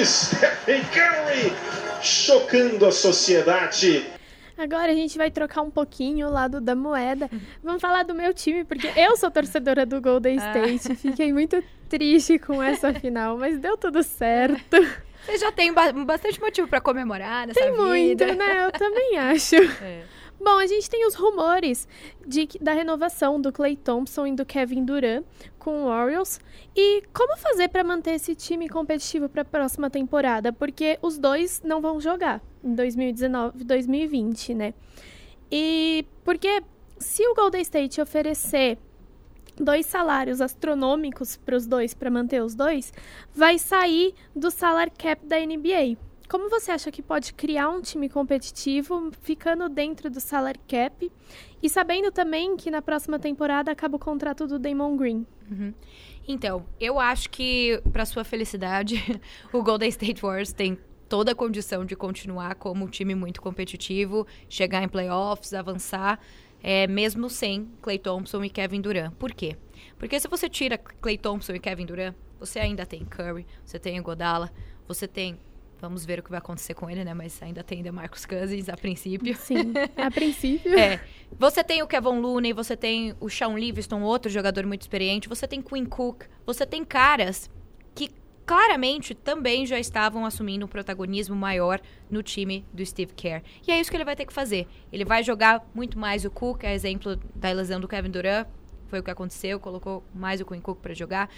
Stephen 0.03 0.83
Curry 0.91 1.53
chocando 2.01 2.85
a 2.85 2.91
sociedade. 2.91 4.18
Agora 4.59 4.91
a 4.91 4.95
gente 4.95 5.17
vai 5.17 5.31
trocar 5.31 5.61
um 5.61 5.71
pouquinho 5.71 6.27
o 6.27 6.31
lado 6.31 6.59
da 6.59 6.75
moeda. 6.75 7.29
Vamos 7.63 7.81
falar 7.81 8.03
do 8.03 8.13
meu 8.13 8.33
time, 8.33 8.63
porque 8.65 8.87
eu 8.95 9.15
sou 9.15 9.31
torcedora 9.31 9.85
do 9.85 10.01
Golden 10.01 10.35
State. 10.35 10.95
Fiquei 10.95 11.31
muito 11.31 11.63
triste 11.87 12.37
com 12.37 12.61
essa 12.61 12.93
final, 12.93 13.37
mas 13.37 13.57
deu 13.57 13.77
tudo 13.77 14.03
certo. 14.03 14.77
Você 15.25 15.37
já 15.37 15.51
tem 15.51 15.71
ba- 15.73 15.91
bastante 15.93 16.39
motivo 16.41 16.67
para 16.67 16.81
comemorar 16.81 17.47
nessa 17.47 17.59
Tem 17.59 17.71
muito, 17.75 18.25
vida. 18.25 18.35
né? 18.35 18.65
Eu 18.65 18.71
também 18.71 19.17
acho. 19.19 19.55
É. 19.55 20.03
Bom, 20.41 20.57
a 20.57 20.65
gente 20.67 20.89
tem 20.89 21.05
os 21.05 21.15
rumores 21.15 21.85
de, 22.25 22.47
da 22.61 22.71
renovação 22.71 23.41
do 23.41 23.51
Clay 23.51 23.75
Thompson 23.75 24.25
e 24.27 24.35
do 24.35 24.45
Kevin 24.45 24.85
Durant 24.85 25.25
com 25.57 25.83
o 25.83 25.87
Orioles. 25.87 26.39
E 26.75 27.03
como 27.13 27.35
fazer 27.37 27.67
para 27.67 27.83
manter 27.83 28.11
esse 28.11 28.33
time 28.35 28.69
competitivo 28.69 29.27
para 29.27 29.41
a 29.41 29.45
próxima 29.45 29.89
temporada? 29.89 30.53
Porque 30.53 30.97
os 31.01 31.17
dois 31.17 31.61
não 31.63 31.81
vão 31.81 31.99
jogar 31.99 32.41
em 32.63 32.73
2019 32.73 33.63
2020, 33.63 34.53
né? 34.53 34.73
E 35.51 36.05
porque 36.23 36.61
se 36.97 37.25
o 37.27 37.33
Golden 37.33 37.61
State 37.61 38.01
oferecer 38.01 38.77
dois 39.59 39.85
salários 39.85 40.41
astronômicos 40.41 41.37
para 41.37 41.55
os 41.55 41.67
dois, 41.67 41.93
para 41.93 42.09
manter 42.09 42.41
os 42.41 42.55
dois, 42.55 42.93
vai 43.33 43.59
sair 43.59 44.13
do 44.35 44.49
salary 44.49 44.91
cap 44.91 45.25
da 45.25 45.37
NBA. 45.39 45.97
Como 46.29 46.47
você 46.47 46.71
acha 46.71 46.91
que 46.91 47.01
pode 47.01 47.33
criar 47.33 47.69
um 47.69 47.81
time 47.81 48.07
competitivo 48.07 49.11
ficando 49.21 49.67
dentro 49.67 50.11
do 50.11 50.19
salary 50.19 50.59
cap 50.67 51.11
e 51.61 51.69
sabendo 51.69 52.11
também 52.11 52.55
que 52.55 52.69
na 52.69 52.81
próxima 52.81 53.17
temporada 53.17 53.71
acaba 53.71 53.95
o 53.95 53.99
contrato 53.99 54.45
do 54.45 54.59
Damon 54.59 54.95
Green? 54.95 55.25
Então, 56.27 56.63
eu 56.79 56.99
acho 56.99 57.31
que, 57.31 57.81
para 57.91 58.05
sua 58.05 58.23
felicidade, 58.23 59.19
o 59.51 59.63
Golden 59.63 59.89
State 59.89 60.21
Warriors 60.21 60.53
tem 60.53 60.77
toda 61.09 61.31
a 61.31 61.35
condição 61.35 61.83
de 61.83 61.95
continuar 61.95 62.55
como 62.55 62.85
um 62.85 62.87
time 62.87 63.15
muito 63.15 63.41
competitivo, 63.41 64.27
chegar 64.47 64.83
em 64.83 64.87
playoffs, 64.87 65.53
avançar, 65.53 66.19
é, 66.61 66.85
mesmo 66.85 67.29
sem 67.29 67.67
Clay 67.81 67.97
Thompson 67.97 68.43
e 68.43 68.49
Kevin 68.49 68.79
Durant. 68.79 69.11
Por 69.15 69.33
quê? 69.33 69.57
Porque 69.97 70.19
se 70.19 70.27
você 70.27 70.47
tira 70.47 70.77
Clay 70.77 71.17
Thompson 71.17 71.55
e 71.55 71.59
Kevin 71.59 71.85
Durant, 71.85 72.15
você 72.39 72.59
ainda 72.59 72.85
tem 72.85 73.03
Curry, 73.03 73.45
você 73.65 73.79
tem 73.79 73.99
o 73.99 74.03
Godala, 74.03 74.51
você 74.87 75.07
tem. 75.07 75.37
Vamos 75.81 76.05
ver 76.05 76.19
o 76.19 76.23
que 76.23 76.29
vai 76.29 76.39
acontecer 76.39 76.73
com 76.73 76.89
ele, 76.89 77.05
né? 77.05 77.13
Mas 77.13 77.41
ainda 77.41 77.63
tem 77.63 77.81
DeMarcus 77.81 78.25
Cousins 78.25 78.67
a 78.67 78.75
princípio. 78.75 79.33
Sim, 79.37 79.73
a 79.95 80.11
princípio. 80.11 80.77
É. 80.77 81.01
Você 81.37 81.63
tem 81.63 81.81
o 81.81 81.87
Kevin 81.87 82.19
Looney, 82.19 82.51
você 82.51 82.75
tem 82.75 83.15
o 83.19 83.29
Sean 83.29 83.57
Livingston, 83.57 84.01
outro 84.01 84.29
jogador 84.29 84.65
muito 84.65 84.81
experiente, 84.81 85.29
você 85.29 85.47
tem 85.47 85.61
Quinn 85.61 85.85
Cook, 85.85 86.25
você 86.45 86.65
tem 86.65 86.83
caras 86.83 87.49
claramente 88.49 89.13
também 89.13 89.63
já 89.63 89.79
estavam 89.79 90.25
assumindo 90.25 90.65
um 90.65 90.67
protagonismo 90.67 91.35
maior 91.35 91.79
no 92.09 92.23
time 92.23 92.65
do 92.73 92.83
Steve 92.83 93.13
Kerr. 93.13 93.43
E 93.67 93.71
é 93.71 93.79
isso 93.79 93.91
que 93.91 93.95
ele 93.95 94.03
vai 94.03 94.15
ter 94.15 94.25
que 94.25 94.33
fazer. 94.33 94.65
Ele 94.91 95.05
vai 95.05 95.21
jogar 95.21 95.63
muito 95.71 95.99
mais 95.99 96.25
o 96.25 96.31
Cook, 96.31 96.63
é 96.63 96.73
exemplo 96.73 97.15
da 97.35 97.51
lesão 97.51 97.79
do 97.79 97.87
Kevin 97.87 98.09
Durant, 98.09 98.47
foi 98.87 99.01
o 99.01 99.03
que 99.03 99.11
aconteceu, 99.11 99.59
colocou 99.59 100.03
mais 100.15 100.41
o 100.41 100.47
Quinn 100.47 100.61
Cook 100.61 100.79
para 100.79 100.95
jogar. 100.95 101.29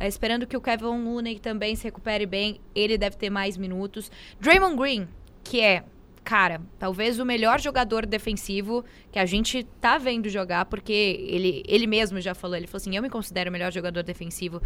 É, 0.00 0.08
esperando 0.08 0.44
que 0.44 0.56
o 0.56 0.60
Kevin 0.60 1.04
Looney 1.04 1.38
também 1.38 1.76
se 1.76 1.84
recupere 1.84 2.26
bem, 2.26 2.60
ele 2.74 2.98
deve 2.98 3.16
ter 3.16 3.30
mais 3.30 3.56
minutos. 3.56 4.10
Draymond 4.40 4.74
Green, 4.74 5.06
que 5.44 5.60
é, 5.60 5.84
cara, 6.24 6.60
talvez 6.76 7.20
o 7.20 7.24
melhor 7.24 7.60
jogador 7.60 8.04
defensivo 8.04 8.84
que 9.12 9.18
a 9.20 9.26
gente 9.26 9.62
tá 9.80 9.96
vendo 9.96 10.28
jogar, 10.28 10.64
porque 10.64 10.92
ele, 10.92 11.62
ele 11.68 11.86
mesmo 11.86 12.20
já 12.20 12.34
falou, 12.34 12.56
ele 12.56 12.66
falou 12.66 12.78
assim, 12.78 12.96
eu 12.96 13.02
me 13.02 13.08
considero 13.08 13.48
o 13.48 13.52
melhor 13.52 13.70
jogador 13.70 14.02
defensivo 14.02 14.60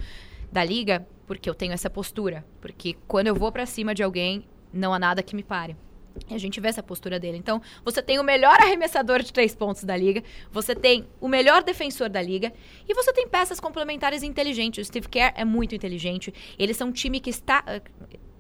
da 0.51 0.65
liga, 0.65 1.07
porque 1.27 1.49
eu 1.49 1.55
tenho 1.55 1.73
essa 1.73 1.91
postura, 1.91 2.45
porque 2.61 2.97
quando 3.07 3.27
eu 3.27 3.35
vou 3.35 3.51
para 3.51 3.67
cima 3.67 3.95
de 3.95 4.03
alguém, 4.03 4.45
não 4.73 4.95
há 4.95 4.99
nada 4.99 5.23
que 5.23 5.35
me 5.35 5.43
pare. 5.43 5.77
E 6.29 6.35
a 6.35 6.39
gente 6.39 6.61
vê 6.61 6.69
essa 6.69 6.83
postura 6.83 7.21
dele. 7.21 7.37
Então, 7.37 7.61
você 7.85 8.01
tem 8.03 8.19
o 8.19 8.25
melhor 8.25 8.59
arremessador 8.61 9.23
de 9.23 9.33
três 9.33 9.55
pontos 9.55 9.85
da 9.85 9.97
liga, 9.97 10.23
você 10.51 10.75
tem 10.75 11.07
o 11.21 11.29
melhor 11.29 11.63
defensor 11.63 12.09
da 12.09 12.23
liga 12.23 12.53
e 12.89 12.95
você 12.95 13.13
tem 13.13 13.29
peças 13.29 13.61
complementares 13.61 14.23
inteligentes. 14.23 14.83
O 14.83 14.89
Steve 14.89 15.09
Kerr 15.09 15.35
é 15.37 15.45
muito 15.45 15.75
inteligente. 15.75 16.33
Eles 16.59 16.77
são 16.77 16.89
um 16.89 16.93
time 16.93 17.21
que 17.21 17.31
está. 17.31 17.63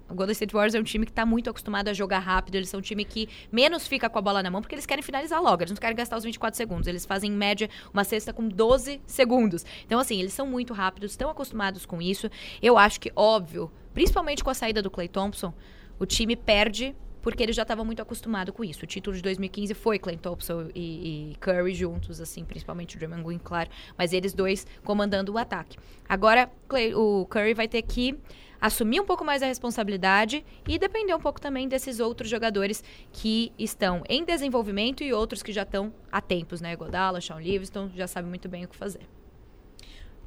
O 0.08 0.14
Golden 0.14 0.32
State 0.32 0.52
Warriors 0.52 0.74
é 0.74 0.80
um 0.80 0.84
time 0.84 1.04
que 1.04 1.12
está 1.12 1.26
muito 1.26 1.50
acostumado 1.50 1.88
a 1.88 1.92
jogar 1.92 2.20
rápido. 2.20 2.54
Eles 2.54 2.68
são 2.68 2.78
um 2.78 2.82
time 2.82 3.04
que 3.04 3.28
menos 3.50 3.88
fica 3.88 4.08
com 4.08 4.18
a 4.18 4.22
bola 4.22 4.42
na 4.42 4.50
mão 4.50 4.60
porque 4.60 4.74
eles 4.74 4.86
querem 4.86 5.02
finalizar 5.02 5.42
logo. 5.42 5.62
Eles 5.62 5.72
não 5.72 5.78
querem 5.78 5.96
gastar 5.96 6.16
os 6.16 6.24
24 6.24 6.56
segundos. 6.56 6.86
Eles 6.86 7.04
fazem, 7.04 7.30
em 7.30 7.34
média, 7.34 7.68
uma 7.92 8.04
cesta 8.04 8.32
com 8.32 8.48
12 8.48 9.00
segundos. 9.06 9.64
Então, 9.84 9.98
assim, 9.98 10.20
eles 10.20 10.32
são 10.32 10.46
muito 10.46 10.72
rápidos, 10.72 11.12
estão 11.12 11.28
acostumados 11.28 11.84
com 11.84 12.00
isso. 12.00 12.30
Eu 12.62 12.78
acho 12.78 13.00
que, 13.00 13.10
óbvio, 13.16 13.70
principalmente 13.92 14.44
com 14.44 14.50
a 14.50 14.54
saída 14.54 14.80
do 14.80 14.90
Clay 14.90 15.08
Thompson, 15.08 15.52
o 15.98 16.06
time 16.06 16.36
perde 16.36 16.94
porque 17.26 17.42
ele 17.42 17.52
já 17.52 17.62
estava 17.62 17.84
muito 17.84 18.00
acostumado 18.00 18.52
com 18.52 18.62
isso. 18.62 18.84
O 18.84 18.86
título 18.86 19.16
de 19.16 19.20
2015 19.20 19.74
foi 19.74 19.98
Clay 19.98 20.16
Thompson 20.16 20.68
e, 20.72 21.32
e 21.32 21.36
Curry 21.40 21.74
juntos, 21.74 22.20
assim, 22.20 22.44
principalmente 22.44 22.94
o 22.94 22.98
Draymond 23.00 23.24
Green, 23.24 23.40
claro, 23.42 23.68
mas 23.98 24.12
eles 24.12 24.32
dois 24.32 24.64
comandando 24.84 25.32
o 25.32 25.36
ataque. 25.36 25.76
Agora, 26.08 26.48
Clay, 26.68 26.94
o 26.94 27.26
Curry 27.26 27.52
vai 27.52 27.66
ter 27.66 27.82
que 27.82 28.16
assumir 28.60 29.00
um 29.00 29.04
pouco 29.04 29.24
mais 29.24 29.42
a 29.42 29.46
responsabilidade 29.46 30.44
e 30.68 30.78
depender 30.78 31.14
um 31.14 31.20
pouco 31.20 31.40
também 31.40 31.68
desses 31.68 32.00
outros 32.00 32.28
jogadores 32.28 32.82
que 33.12 33.52
estão 33.58 34.02
em 34.08 34.24
desenvolvimento 34.24 35.02
e 35.02 35.12
outros 35.12 35.42
que 35.42 35.52
já 35.52 35.62
estão 35.62 35.92
há 36.10 36.20
tempos, 36.20 36.60
né? 36.60 36.74
Godala, 36.76 37.20
Sean 37.20 37.38
Livingston, 37.38 37.90
já 37.94 38.06
sabe 38.06 38.28
muito 38.28 38.48
bem 38.48 38.64
o 38.64 38.68
que 38.68 38.76
fazer. 38.76 39.06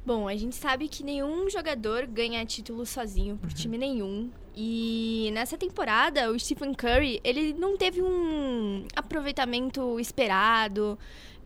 Bom, 0.04 0.26
a 0.26 0.34
gente 0.34 0.56
sabe 0.56 0.88
que 0.88 1.04
nenhum 1.04 1.50
jogador 1.50 2.06
ganha 2.06 2.44
título 2.46 2.86
sozinho 2.86 3.36
por 3.36 3.52
time 3.52 3.76
nenhum. 3.76 4.30
E 4.56 5.30
nessa 5.34 5.58
temporada, 5.58 6.30
o 6.30 6.38
Stephen 6.38 6.72
Curry, 6.72 7.20
ele 7.22 7.52
não 7.52 7.76
teve 7.76 8.00
um 8.02 8.86
aproveitamento 8.96 10.00
esperado 10.00 10.98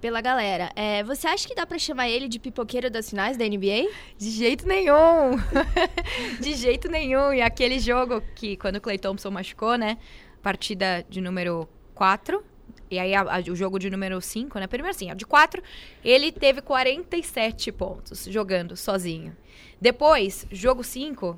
pela 0.05 0.21
galera. 0.21 0.71
É, 0.77 1.03
você 1.03 1.27
acha 1.27 1.49
que 1.49 1.55
dá 1.55 1.64
pra 1.64 1.79
chamar 1.79 2.11
ele 2.11 2.29
de 2.29 2.38
pipoqueiro 2.38 2.90
das 2.90 3.09
finais 3.09 3.38
da 3.38 3.45
NBA? 3.49 3.88
De 4.19 4.31
jeito 4.31 4.69
nenhum! 4.69 5.38
de 6.38 6.53
jeito 6.53 6.90
nenhum! 6.90 7.33
E 7.33 7.40
aquele 7.40 7.79
jogo 7.79 8.21
que, 8.35 8.55
quando 8.59 8.77
o 8.77 8.81
Clay 8.83 8.99
Thompson 8.99 9.31
machucou, 9.31 9.79
né? 9.79 9.97
Partida 10.43 11.07
de 11.09 11.23
número 11.23 11.67
4, 11.95 12.45
E 12.90 12.99
aí 12.99 13.14
a- 13.14 13.23
a- 13.23 13.51
o 13.51 13.57
jogo 13.57 13.79
de 13.79 13.88
número 13.88 14.21
5, 14.21 14.59
né? 14.59 14.67
Primeiro 14.67 14.95
assim, 14.95 15.11
a 15.11 15.14
de 15.14 15.25
4, 15.25 15.62
ele 16.05 16.31
teve 16.31 16.61
47 16.61 17.73
pontos 17.73 18.27
jogando 18.27 18.77
sozinho. 18.77 19.35
Depois, 19.81 20.47
jogo 20.53 20.85
5, 20.85 21.35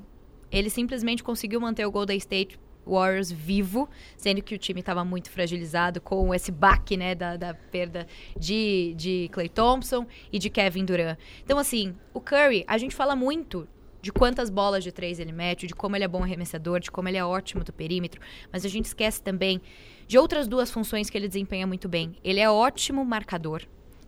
ele 0.50 0.68
simplesmente 0.70 1.22
conseguiu 1.22 1.60
manter 1.60 1.86
o 1.86 1.90
Golden 1.92 2.16
State 2.18 2.58
Warriors 2.86 3.30
vivo, 3.30 3.88
sendo 4.16 4.42
que 4.42 4.54
o 4.54 4.58
time 4.58 4.80
estava 4.80 5.04
muito 5.04 5.30
fragilizado 5.30 6.00
com 6.00 6.34
esse 6.34 6.52
baque, 6.52 6.96
né, 6.96 7.14
da, 7.14 7.36
da 7.36 7.54
perda 7.54 8.06
de, 8.38 8.94
de 8.96 9.28
Clay 9.32 9.48
Thompson 9.48 10.06
e 10.32 10.38
de 10.38 10.48
Kevin 10.48 10.84
Durant. 10.84 11.18
Então, 11.44 11.58
assim, 11.58 11.94
o 12.14 12.20
Curry, 12.20 12.64
a 12.66 12.78
gente 12.78 12.94
fala 12.94 13.16
muito 13.16 13.68
de 14.00 14.12
quantas 14.12 14.48
bolas 14.48 14.84
de 14.84 14.92
três 14.92 15.18
ele 15.18 15.32
mete, 15.32 15.66
de 15.66 15.74
como 15.74 15.96
ele 15.96 16.04
é 16.04 16.08
bom 16.08 16.22
arremessador, 16.22 16.78
de 16.78 16.90
como 16.90 17.08
ele 17.08 17.16
é 17.16 17.24
ótimo 17.24 17.64
do 17.64 17.72
perímetro, 17.72 18.20
mas 18.52 18.64
a 18.64 18.68
gente 18.68 18.84
esquece 18.84 19.20
também 19.20 19.60
de 20.06 20.16
outras 20.16 20.46
duas 20.46 20.70
funções 20.70 21.10
que 21.10 21.18
ele 21.18 21.26
desempenha 21.26 21.66
muito 21.66 21.88
bem. 21.88 22.14
Ele 22.22 22.38
é 22.38 22.48
ótimo 22.48 23.04
marcador. 23.04 23.62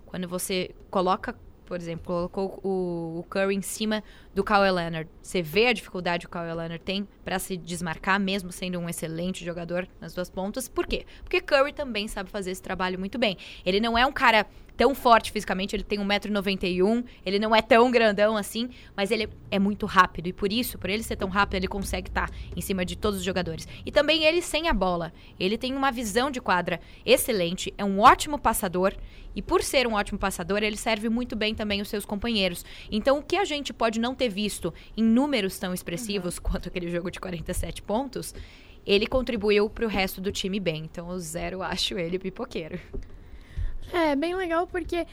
Quando 0.06 0.28
você 0.28 0.70
coloca, 0.90 1.36
por 1.68 1.76
exemplo, 1.76 2.30
colocou 2.30 2.58
o, 2.64 3.18
o 3.20 3.22
Curry 3.24 3.54
em 3.54 3.60
cima 3.60 4.02
do 4.34 4.42
Kawhi 4.42 4.70
Leonard, 4.70 5.10
você 5.20 5.42
vê 5.42 5.66
a 5.66 5.72
dificuldade 5.74 6.22
que 6.22 6.26
o 6.26 6.30
Kawhi 6.30 6.46
Leonard 6.46 6.78
tem 6.78 7.06
para 7.22 7.38
se 7.38 7.58
desmarcar, 7.58 8.18
mesmo 8.18 8.50
sendo 8.50 8.78
um 8.78 8.88
excelente 8.88 9.44
jogador 9.44 9.86
nas 10.00 10.14
duas 10.14 10.30
pontas. 10.30 10.66
Por 10.66 10.86
quê? 10.86 11.04
Porque 11.22 11.42
Curry 11.42 11.74
também 11.74 12.08
sabe 12.08 12.30
fazer 12.30 12.52
esse 12.52 12.62
trabalho 12.62 12.98
muito 12.98 13.18
bem. 13.18 13.36
Ele 13.66 13.80
não 13.80 13.98
é 13.98 14.06
um 14.06 14.12
cara 14.12 14.46
tão 14.78 14.94
forte 14.94 15.32
fisicamente, 15.32 15.74
ele 15.74 15.82
tem 15.82 15.98
1,91m, 15.98 17.04
ele 17.26 17.40
não 17.40 17.54
é 17.54 17.60
tão 17.60 17.90
grandão 17.90 18.36
assim, 18.36 18.70
mas 18.96 19.10
ele 19.10 19.28
é 19.50 19.58
muito 19.58 19.84
rápido. 19.86 20.28
E 20.28 20.32
por 20.32 20.52
isso, 20.52 20.78
por 20.78 20.88
ele 20.88 21.02
ser 21.02 21.16
tão 21.16 21.28
rápido, 21.28 21.56
ele 21.56 21.66
consegue 21.66 22.08
estar 22.08 22.30
em 22.56 22.60
cima 22.60 22.84
de 22.84 22.96
todos 22.96 23.18
os 23.18 23.24
jogadores. 23.24 23.66
E 23.84 23.90
também 23.90 24.24
ele 24.24 24.40
sem 24.40 24.68
a 24.68 24.72
bola. 24.72 25.12
Ele 25.38 25.58
tem 25.58 25.74
uma 25.74 25.90
visão 25.90 26.30
de 26.30 26.40
quadra 26.40 26.80
excelente, 27.04 27.74
é 27.76 27.84
um 27.84 27.98
ótimo 27.98 28.38
passador. 28.38 28.94
E 29.34 29.42
por 29.42 29.64
ser 29.64 29.84
um 29.88 29.94
ótimo 29.94 30.18
passador, 30.18 30.62
ele 30.62 30.76
serve 30.76 31.08
muito 31.08 31.34
bem 31.34 31.56
também 31.56 31.80
os 31.80 31.88
seus 31.88 32.04
companheiros. 32.04 32.64
Então, 32.88 33.18
o 33.18 33.22
que 33.22 33.36
a 33.36 33.44
gente 33.44 33.72
pode 33.72 33.98
não 33.98 34.14
ter 34.14 34.28
visto 34.28 34.72
em 34.96 35.02
números 35.02 35.58
tão 35.58 35.74
expressivos 35.74 36.38
quanto 36.38 36.68
aquele 36.68 36.88
jogo 36.88 37.10
de 37.10 37.18
47 37.18 37.82
pontos, 37.82 38.32
ele 38.86 39.08
contribuiu 39.08 39.68
para 39.68 39.84
o 39.84 39.88
resto 39.88 40.20
do 40.20 40.30
time 40.30 40.60
bem. 40.60 40.84
Então, 40.84 41.08
o 41.08 41.18
zero 41.18 41.62
acho 41.62 41.98
ele 41.98 42.16
pipoqueiro. 42.16 42.78
É, 43.92 44.14
bem 44.14 44.34
legal 44.34 44.66
porque 44.66 45.06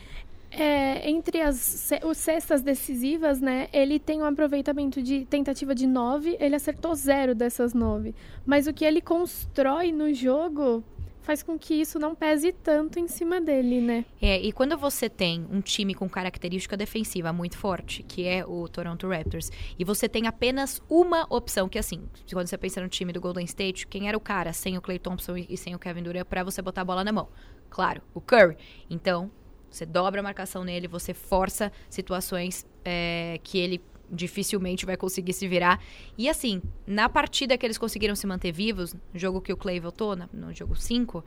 é, 0.52 1.10
entre 1.10 1.42
as 1.42 1.92
os 2.04 2.18
cestas 2.18 2.62
decisivas, 2.62 3.42
né, 3.42 3.68
ele 3.74 4.00
tem 4.00 4.22
um 4.22 4.26
aproveitamento 4.26 5.02
de 5.02 5.26
tentativa 5.26 5.76
de 5.76 5.86
9, 5.86 6.38
ele 6.40 6.56
acertou 6.56 6.96
zero 6.96 7.36
dessas 7.36 7.74
9. 7.74 8.16
Mas 8.46 8.68
o 8.68 8.74
que 8.74 8.86
ele 8.86 9.02
constrói 9.02 9.92
no 9.92 10.14
jogo 10.14 10.84
faz 11.26 11.42
com 11.42 11.58
que 11.58 11.74
isso 11.74 11.98
não 11.98 12.14
pese 12.14 12.52
tanto 12.52 13.00
em 13.00 13.08
cima 13.08 13.42
dele, 13.42 13.82
né? 13.82 14.06
É, 14.22 14.40
e 14.40 14.52
quando 14.52 14.78
você 14.78 15.10
tem 15.10 15.46
um 15.52 15.60
time 15.60 15.96
com 15.96 16.08
característica 16.08 16.78
defensiva 16.78 17.34
muito 17.34 17.58
forte, 17.58 18.04
que 18.04 18.28
é 18.28 18.46
o 18.46 18.68
Toronto 18.70 19.10
Raptors, 19.10 19.52
e 19.78 19.84
você 19.84 20.08
tem 20.08 20.28
apenas 20.28 20.80
uma 20.88 21.26
opção, 21.28 21.68
que 21.68 21.80
assim, 21.80 22.04
quando 22.32 22.48
você 22.48 22.58
pensa 22.58 22.80
no 22.80 22.88
time 22.88 23.12
do 23.12 23.20
Golden 23.20 23.46
State, 23.46 23.88
quem 23.88 24.08
era 24.08 24.16
o 24.16 24.22
cara 24.22 24.54
sem 24.54 24.78
o 24.78 24.82
Clay 24.82 25.00
Thompson 25.00 25.36
e 25.36 25.58
sem 25.58 25.74
o 25.74 25.80
Kevin 25.80 26.04
Durant 26.04 26.28
pra 26.28 26.44
você 26.44 26.62
botar 26.62 26.82
a 26.82 26.86
bola 26.86 27.04
na 27.04 27.12
mão? 27.12 27.28
Claro, 27.69 28.01
o 28.13 28.21
Curry. 28.21 28.58
Então, 28.89 29.32
você 29.69 29.86
dobra 29.86 30.21
a 30.21 30.23
marcação 30.23 30.63
nele, 30.63 30.88
você 30.88 31.13
força 31.13 31.71
situações 31.89 32.65
é, 32.84 33.39
que 33.43 33.58
ele 33.58 33.82
dificilmente 34.10 34.86
vai 34.86 34.95
conseguir 34.95 35.34
se 35.34 35.47
virar. 35.47 35.82
E 36.17 36.30
assim, 36.30 36.62
na 36.86 37.10
partida 37.10 37.58
que 37.58 37.65
eles 37.65 37.78
conseguiram 37.78 38.15
se 38.15 38.28
manter 38.28 38.51
vivos, 38.51 38.95
jogo 39.13 39.41
que 39.41 39.51
o 39.51 39.58
Clay 39.58 39.80
voltou, 39.80 40.15
no 40.32 40.54
jogo 40.54 40.75
5, 40.75 41.23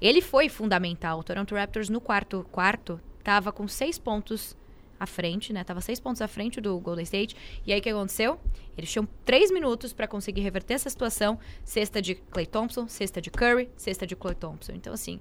ele 0.00 0.20
foi 0.20 0.48
fundamental. 0.48 1.20
O 1.20 1.24
Toronto 1.24 1.54
Raptors 1.54 1.88
no 1.88 2.00
quarto 2.00 2.44
quarto 2.50 3.00
tava 3.22 3.52
com 3.52 3.66
seis 3.66 3.98
pontos 3.98 4.56
à 4.98 5.06
frente, 5.06 5.52
né? 5.52 5.64
Tava 5.64 5.80
seis 5.80 6.00
pontos 6.00 6.22
à 6.22 6.28
frente 6.28 6.60
do 6.60 6.78
Golden 6.78 7.04
State. 7.04 7.36
E 7.66 7.72
aí 7.72 7.80
o 7.80 7.82
que 7.82 7.90
aconteceu? 7.90 8.38
Eles 8.76 8.90
tinham 8.90 9.06
três 9.24 9.50
minutos 9.50 9.92
para 9.92 10.06
conseguir 10.06 10.40
reverter 10.42 10.74
essa 10.74 10.90
situação. 10.90 11.38
Cesta 11.64 12.00
de 12.00 12.14
Clay 12.14 12.46
Thompson, 12.46 12.88
cesta 12.88 13.20
de 13.20 13.30
Curry, 13.30 13.68
cesta 13.76 14.06
de 14.06 14.16
Clay 14.16 14.34
Thompson. 14.34 14.72
Então 14.72 14.92
assim, 14.92 15.20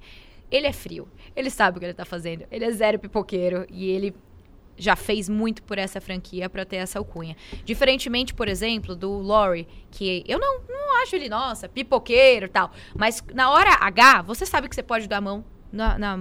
ele 0.52 0.68
é 0.68 0.74
frio. 0.74 1.08
Ele 1.36 1.50
sabe 1.50 1.78
o 1.78 1.80
que 1.80 1.86
ele 1.86 1.94
tá 1.94 2.06
fazendo. 2.06 2.46
Ele 2.52 2.66
é 2.66 2.72
zero 2.72 3.00
pipoqueiro 3.00 3.66
e 3.70 3.90
ele 3.90 4.16
já 4.78 4.96
fez 4.96 5.30
muito 5.30 5.62
por 5.64 5.78
essa 5.78 6.02
franquia 6.02 6.50
para 6.50 6.66
ter 6.66 6.78
essa 6.78 7.00
alcunha. 7.00 7.36
Diferentemente, 7.64 8.34
por 8.34 8.48
exemplo, 8.48 8.96
do 8.96 9.20
Laurie, 9.20 9.68
que 9.92 10.24
eu 10.28 10.40
não, 10.40 10.62
não 10.68 11.02
acho 11.02 11.16
ele, 11.16 11.30
nossa, 11.30 11.70
pipoqueiro 11.70 12.48
e 12.48 12.50
tal. 12.50 12.72
Mas 12.96 13.24
na 13.34 13.52
hora 13.52 13.72
H, 13.72 14.24
você 14.24 14.46
sabe 14.46 14.68
que 14.68 14.76
você 14.76 14.84
pode 14.84 15.08
dar 15.08 15.18
a 15.18 15.22
mão 15.22 15.46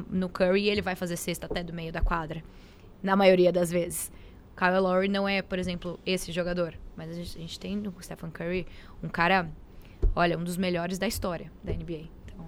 no 0.09 0.29
Curry 0.29 0.63
e 0.63 0.71
ele 0.71 0.83
vai 0.83 0.95
fazer 0.95 1.17
cesta 1.17 1.47
até 1.47 1.63
do 1.63 1.73
meio 1.73 1.93
da 1.93 2.01
quadra. 2.01 2.43
Na 3.03 3.17
maioria 3.17 3.53
das 3.53 3.71
vezes. 3.71 4.11
Kyle 4.57 4.79
Lowry 4.79 5.09
não 5.09 5.29
é, 5.29 5.43
por 5.43 5.59
exemplo, 5.59 5.99
esse 6.05 6.31
jogador. 6.31 6.75
Mas 6.97 7.11
a 7.11 7.15
gente, 7.15 7.37
a 7.37 7.41
gente 7.41 7.59
tem 7.59 7.77
no 7.77 7.93
Stephen 8.01 8.31
Curry 8.31 8.67
um 9.03 9.09
cara, 9.09 9.49
olha, 10.15 10.39
um 10.39 10.45
dos 10.45 10.57
melhores 10.57 10.99
da 10.99 11.07
história 11.07 11.51
da 11.65 11.73
NBA. 11.73 12.09
Então, 12.25 12.47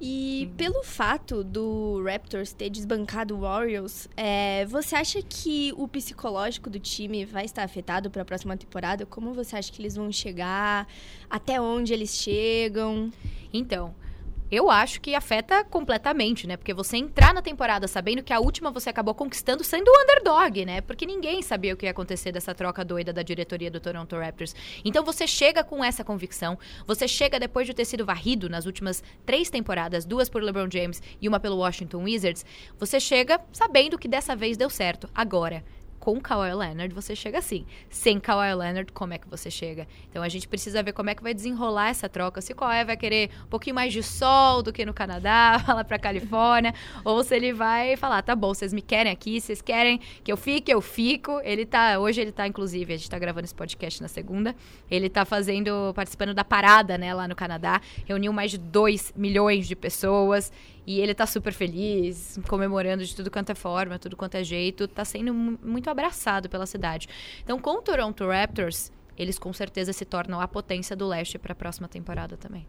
E 0.00 0.50
pelo 0.56 0.82
fato 0.82 1.42
do 1.44 2.02
Raptors 2.04 2.52
ter 2.52 2.70
desbancado 2.70 3.36
o 3.36 3.40
Warriors, 3.40 4.08
é, 4.16 4.64
você 4.66 4.94
acha 4.94 5.20
que 5.22 5.74
o 5.76 5.86
psicológico 5.88 6.70
do 6.70 6.78
time 6.78 7.24
vai 7.24 7.44
estar 7.44 7.64
afetado 7.64 8.10
para 8.10 8.22
a 8.22 8.24
próxima 8.24 8.56
temporada? 8.56 9.04
Como 9.04 9.34
você 9.34 9.56
acha 9.56 9.70
que 9.72 9.82
eles 9.82 9.96
vão 9.96 10.10
chegar? 10.12 10.86
Até 11.28 11.60
onde 11.60 11.92
eles 11.92 12.14
chegam? 12.14 13.12
Então, 13.52 13.94
eu 14.50 14.70
acho 14.70 15.00
que 15.00 15.14
afeta 15.14 15.64
completamente, 15.64 16.46
né? 16.46 16.56
Porque 16.56 16.74
você 16.74 16.96
entrar 16.96 17.32
na 17.32 17.40
temporada 17.40 17.86
sabendo 17.86 18.22
que 18.22 18.32
a 18.32 18.40
última 18.40 18.70
você 18.70 18.90
acabou 18.90 19.14
conquistando 19.14 19.62
sendo 19.62 19.88
o 19.88 20.02
underdog, 20.02 20.64
né? 20.64 20.80
Porque 20.80 21.06
ninguém 21.06 21.40
sabia 21.40 21.72
o 21.72 21.76
que 21.76 21.86
ia 21.86 21.92
acontecer 21.92 22.32
dessa 22.32 22.54
troca 22.54 22.84
doida 22.84 23.12
da 23.12 23.22
diretoria 23.22 23.70
do 23.70 23.78
Toronto 23.78 24.16
Raptors. 24.16 24.54
Então 24.84 25.04
você 25.04 25.26
chega 25.26 25.62
com 25.62 25.84
essa 25.84 26.02
convicção, 26.02 26.58
você 26.86 27.06
chega 27.06 27.38
depois 27.38 27.66
de 27.66 27.74
ter 27.74 27.84
sido 27.84 28.04
varrido 28.04 28.48
nas 28.48 28.66
últimas 28.66 29.02
três 29.24 29.50
temporadas, 29.50 30.04
duas 30.04 30.28
por 30.28 30.42
LeBron 30.42 30.68
James 30.70 31.02
e 31.20 31.28
uma 31.28 31.38
pelo 31.38 31.58
Washington 31.58 32.02
Wizards, 32.02 32.44
você 32.78 32.98
chega 32.98 33.40
sabendo 33.52 33.98
que 33.98 34.08
dessa 34.08 34.34
vez 34.34 34.56
deu 34.56 34.68
certo. 34.68 35.08
Agora, 35.14 35.64
com 36.00 36.18
Kawhi 36.18 36.54
Leonard, 36.54 36.92
você 36.94 37.14
chega 37.14 37.38
assim. 37.38 37.66
Sem 37.90 38.18
Kawhi 38.18 38.54
Leonard, 38.54 38.90
como 38.92 39.12
é 39.12 39.18
que 39.18 39.28
você 39.28 39.50
chega? 39.50 39.86
Então 40.08 40.22
a 40.22 40.28
gente 40.28 40.48
precisa 40.48 40.82
ver 40.82 40.92
como 40.92 41.10
é 41.10 41.14
que 41.14 41.22
vai 41.22 41.34
desenrolar 41.34 41.90
essa 41.90 42.08
troca. 42.08 42.40
Se 42.40 42.52
o 42.52 42.56
Kawhi 42.56 42.84
vai 42.84 42.96
querer 42.96 43.30
um 43.44 43.48
pouquinho 43.48 43.76
mais 43.76 43.92
de 43.92 44.02
sol 44.02 44.62
do 44.62 44.72
que 44.72 44.84
no 44.86 44.94
Canadá, 44.94 45.62
lá 45.68 45.84
pra 45.84 45.98
Califórnia, 45.98 46.74
ou 47.04 47.22
se 47.22 47.36
ele 47.36 47.52
vai 47.52 47.96
falar, 47.96 48.22
tá 48.22 48.34
bom, 48.34 48.54
vocês 48.54 48.72
me 48.72 48.80
querem 48.80 49.12
aqui, 49.12 49.40
vocês 49.40 49.60
querem 49.60 50.00
que 50.24 50.32
eu 50.32 50.36
fique, 50.38 50.72
eu 50.72 50.80
fico. 50.80 51.38
Ele 51.44 51.66
tá, 51.66 51.98
hoje 51.98 52.22
ele 52.22 52.32
tá, 52.32 52.46
inclusive, 52.46 52.94
a 52.94 52.96
gente 52.96 53.10
tá 53.10 53.18
gravando 53.18 53.44
esse 53.44 53.54
podcast 53.54 54.00
na 54.00 54.08
segunda, 54.08 54.56
ele 54.90 55.10
tá 55.10 55.26
fazendo, 55.26 55.92
participando 55.94 56.32
da 56.32 56.44
parada, 56.44 56.96
né, 56.96 57.12
lá 57.12 57.28
no 57.28 57.36
Canadá, 57.36 57.80
reuniu 58.06 58.32
mais 58.32 58.52
de 58.52 58.58
2 58.58 59.12
milhões 59.14 59.68
de 59.68 59.76
pessoas, 59.76 60.50
e 60.96 61.00
ele 61.00 61.14
tá 61.14 61.26
super 61.26 61.52
feliz, 61.52 62.38
comemorando 62.48 63.04
de 63.04 63.14
tudo 63.14 63.30
quanto 63.30 63.50
é 63.50 63.54
forma, 63.54 63.98
tudo 63.98 64.16
quanto 64.16 64.34
é 64.36 64.42
jeito. 64.44 64.88
Tá 64.88 65.04
sendo 65.04 65.32
mu- 65.32 65.58
muito 65.62 65.88
abraçado 65.90 66.48
pela 66.48 66.66
cidade. 66.66 67.08
Então, 67.44 67.58
com 67.58 67.78
o 67.78 67.82
Toronto 67.82 68.26
Raptors, 68.26 68.90
eles 69.16 69.38
com 69.38 69.52
certeza 69.52 69.92
se 69.92 70.04
tornam 70.04 70.40
a 70.40 70.48
potência 70.48 70.96
do 70.96 71.06
leste 71.06 71.38
para 71.38 71.52
a 71.52 71.54
próxima 71.54 71.86
temporada 71.88 72.36
também. 72.36 72.66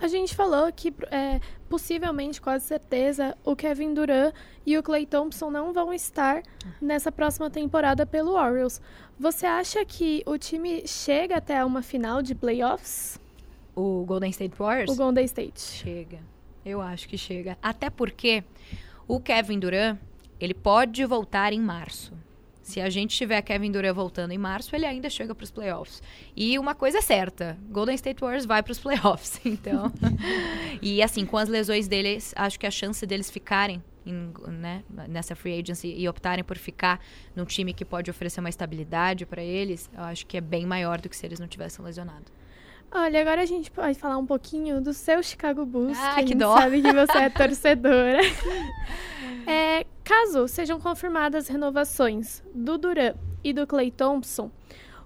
A 0.00 0.08
gente 0.08 0.34
falou 0.34 0.72
que 0.72 0.92
é, 1.10 1.40
possivelmente, 1.68 2.40
quase 2.40 2.66
certeza, 2.66 3.36
o 3.44 3.54
Kevin 3.54 3.94
Durant 3.94 4.34
e 4.66 4.76
o 4.76 4.82
Clay 4.82 5.06
Thompson 5.06 5.50
não 5.50 5.72
vão 5.72 5.94
estar 5.94 6.42
nessa 6.80 7.12
próxima 7.12 7.48
temporada 7.48 8.04
pelo 8.04 8.32
Orioles. 8.32 8.82
Você 9.20 9.46
acha 9.46 9.84
que 9.84 10.24
o 10.26 10.36
time 10.36 10.82
chega 10.88 11.36
até 11.36 11.64
uma 11.64 11.80
final 11.80 12.20
de 12.22 12.34
playoffs? 12.34 13.20
O 13.76 14.04
Golden 14.04 14.30
State 14.30 14.56
Warriors? 14.58 14.90
O 14.90 14.96
Golden 14.96 15.24
State. 15.24 15.60
Chega. 15.60 16.18
Eu 16.64 16.80
acho 16.80 17.08
que 17.08 17.18
chega. 17.18 17.56
Até 17.62 17.90
porque 17.90 18.42
o 19.06 19.20
Kevin 19.20 19.58
Durant, 19.58 19.98
ele 20.40 20.54
pode 20.54 21.04
voltar 21.04 21.52
em 21.52 21.60
março. 21.60 22.12
Se 22.62 22.80
a 22.80 22.88
gente 22.88 23.14
tiver 23.14 23.42
Kevin 23.42 23.70
Durant 23.70 23.94
voltando 23.94 24.30
em 24.32 24.38
março, 24.38 24.74
ele 24.74 24.86
ainda 24.86 25.10
chega 25.10 25.34
para 25.34 25.44
os 25.44 25.50
playoffs. 25.50 26.02
E 26.34 26.58
uma 26.58 26.74
coisa 26.74 26.96
é 26.98 27.00
certa, 27.02 27.58
Golden 27.68 27.94
State 27.94 28.22
Warriors 28.22 28.46
vai 28.46 28.62
para 28.62 28.72
os 28.72 28.78
playoffs, 28.78 29.38
então. 29.44 29.92
e 30.80 31.02
assim, 31.02 31.26
com 31.26 31.36
as 31.36 31.46
lesões 31.50 31.86
deles, 31.86 32.32
acho 32.34 32.58
que 32.58 32.66
a 32.66 32.70
chance 32.70 33.04
deles 33.04 33.30
ficarem 33.30 33.82
em- 34.06 34.32
né, 34.48 34.82
nessa 35.08 35.34
free 35.36 35.60
agency 35.60 35.94
e 35.94 36.08
optarem 36.08 36.42
por 36.42 36.56
ficar 36.56 37.00
num 37.36 37.44
time 37.44 37.74
que 37.74 37.84
pode 37.84 38.10
oferecer 38.10 38.40
uma 38.40 38.48
estabilidade 38.48 39.26
para 39.26 39.42
eles, 39.42 39.90
eu 39.92 40.02
acho 40.04 40.26
que 40.26 40.38
é 40.38 40.40
bem 40.40 40.64
maior 40.64 40.98
do 41.02 41.10
que 41.10 41.16
se 41.16 41.26
eles 41.26 41.38
não 41.38 41.46
tivessem 41.46 41.84
lesionado. 41.84 42.24
Olha, 42.96 43.20
agora 43.20 43.42
a 43.42 43.46
gente 43.46 43.70
pode 43.72 43.98
falar 43.98 44.16
um 44.18 44.24
pouquinho 44.26 44.80
do 44.80 44.92
seu 44.94 45.20
Chicago 45.22 45.66
Bulls, 45.66 45.98
Ah, 46.00 46.14
que 46.14 46.20
a 46.20 46.22
que 46.22 46.28
gente 46.28 46.38
dó. 46.38 46.56
sabe 46.56 46.80
que 46.80 46.92
você 46.92 47.18
é 47.18 47.28
torcedora. 47.30 48.20
É, 49.46 49.84
caso 50.04 50.46
sejam 50.46 50.78
confirmadas 50.80 51.48
renovações 51.48 52.42
do 52.54 52.78
Duran 52.78 53.14
e 53.42 53.52
do 53.52 53.66
Clay 53.66 53.90
Thompson, 53.90 54.50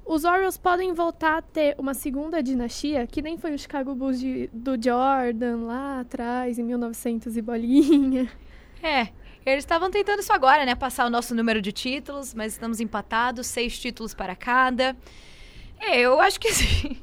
Os 0.04 0.24
Orioles 0.24 0.56
podem 0.56 0.92
voltar 0.94 1.38
a 1.38 1.42
ter 1.42 1.74
uma 1.78 1.92
segunda 1.92 2.42
dinastia, 2.42 3.06
que 3.06 3.20
nem 3.20 3.36
foi 3.36 3.54
o 3.54 3.58
Chicago 3.58 3.94
Bulls 3.94 4.18
de- 4.18 4.48
do 4.52 4.72
Jordan 4.82 5.64
lá 5.66 6.00
atrás, 6.00 6.58
em 6.58 6.62
1900 6.62 7.36
e 7.36 7.42
bolinha. 7.42 8.30
É, 8.82 9.08
eles 9.44 9.64
estavam 9.64 9.90
tentando 9.90 10.20
isso 10.20 10.32
agora, 10.32 10.64
né? 10.64 10.74
Passar 10.74 11.04
o 11.06 11.10
nosso 11.10 11.34
número 11.34 11.60
de 11.60 11.72
títulos, 11.72 12.32
mas 12.32 12.52
estamos 12.54 12.80
empatados, 12.80 13.46
seis 13.48 13.78
títulos 13.78 14.14
para 14.14 14.34
cada. 14.34 14.96
É, 15.78 15.98
eu 16.00 16.18
acho 16.20 16.38
que 16.40 16.52
sim. 16.54 16.96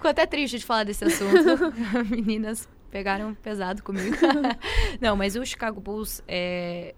Ficou 0.00 0.12
até 0.12 0.24
triste 0.24 0.58
de 0.58 0.64
falar 0.64 0.84
desse 0.84 1.04
assunto. 1.04 1.74
Meninas 2.08 2.66
pegaram 2.90 3.34
pesado 3.34 3.82
comigo. 3.82 4.16
Não, 4.98 5.14
mas 5.14 5.36
o 5.36 5.44
Chicago 5.44 5.78
Bulls, 5.78 6.22
é... 6.26 6.94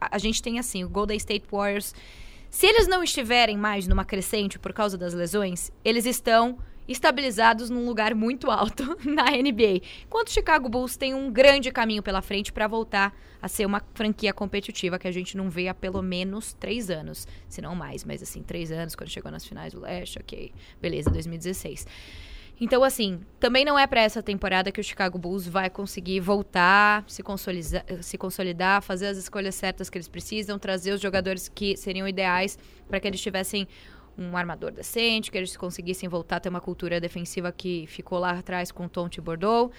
a 0.00 0.16
a 0.16 0.18
gente 0.18 0.42
tem 0.42 0.58
assim, 0.58 0.82
o 0.82 0.88
Golden 0.88 1.18
State 1.18 1.44
Warriors. 1.52 1.94
Se 2.48 2.66
eles 2.66 2.88
não 2.88 3.02
estiverem 3.04 3.58
mais 3.58 3.86
numa 3.86 4.02
crescente 4.02 4.58
por 4.58 4.72
causa 4.72 4.96
das 4.96 5.12
lesões, 5.12 5.70
eles 5.84 6.06
estão 6.06 6.58
estabilizados 6.92 7.70
num 7.70 7.86
lugar 7.86 8.14
muito 8.14 8.50
alto 8.50 8.96
na 9.04 9.30
NBA. 9.30 9.82
Enquanto 10.06 10.28
o 10.28 10.32
Chicago 10.32 10.68
Bulls 10.68 10.96
tem 10.96 11.14
um 11.14 11.30
grande 11.30 11.70
caminho 11.70 12.02
pela 12.02 12.20
frente 12.20 12.52
para 12.52 12.66
voltar 12.66 13.14
a 13.40 13.48
ser 13.48 13.64
uma 13.64 13.82
franquia 13.94 14.32
competitiva 14.32 14.98
que 14.98 15.08
a 15.08 15.12
gente 15.12 15.36
não 15.36 15.48
vê 15.48 15.68
há 15.68 15.74
pelo 15.74 16.02
menos 16.02 16.52
três 16.52 16.90
anos, 16.90 17.26
se 17.48 17.62
não 17.62 17.74
mais, 17.74 18.04
mas 18.04 18.22
assim, 18.22 18.42
três 18.42 18.70
anos 18.72 18.94
quando 18.94 19.08
chegou 19.08 19.30
nas 19.30 19.44
finais 19.44 19.72
do 19.72 19.80
Leste, 19.80 20.18
ok, 20.18 20.52
beleza, 20.80 21.10
2016. 21.10 21.86
Então, 22.60 22.84
assim, 22.84 23.20
também 23.38 23.64
não 23.64 23.78
é 23.78 23.86
para 23.86 24.02
essa 24.02 24.22
temporada 24.22 24.70
que 24.70 24.78
o 24.78 24.84
Chicago 24.84 25.16
Bulls 25.16 25.46
vai 25.48 25.70
conseguir 25.70 26.20
voltar, 26.20 27.02
se 27.08 27.22
consolidar, 27.22 27.84
se 28.02 28.18
consolidar, 28.18 28.82
fazer 28.82 29.06
as 29.06 29.16
escolhas 29.16 29.54
certas 29.54 29.88
que 29.88 29.96
eles 29.96 30.08
precisam, 30.08 30.58
trazer 30.58 30.92
os 30.92 31.00
jogadores 31.00 31.48
que 31.48 31.74
seriam 31.74 32.06
ideais 32.06 32.58
para 32.86 33.00
que 33.00 33.08
eles 33.08 33.20
tivessem 33.22 33.66
um 34.16 34.36
armador 34.36 34.72
decente, 34.72 35.30
que 35.30 35.38
eles 35.38 35.56
conseguissem 35.56 36.08
voltar 36.08 36.36
a 36.36 36.40
ter 36.40 36.48
uma 36.48 36.60
cultura 36.60 37.00
defensiva 37.00 37.50
que 37.52 37.86
ficou 37.86 38.18
lá 38.18 38.32
atrás 38.32 38.70
com 38.70 38.86
o 38.86 38.88
Tom 38.88 39.08
Thibodeau. 39.08 39.70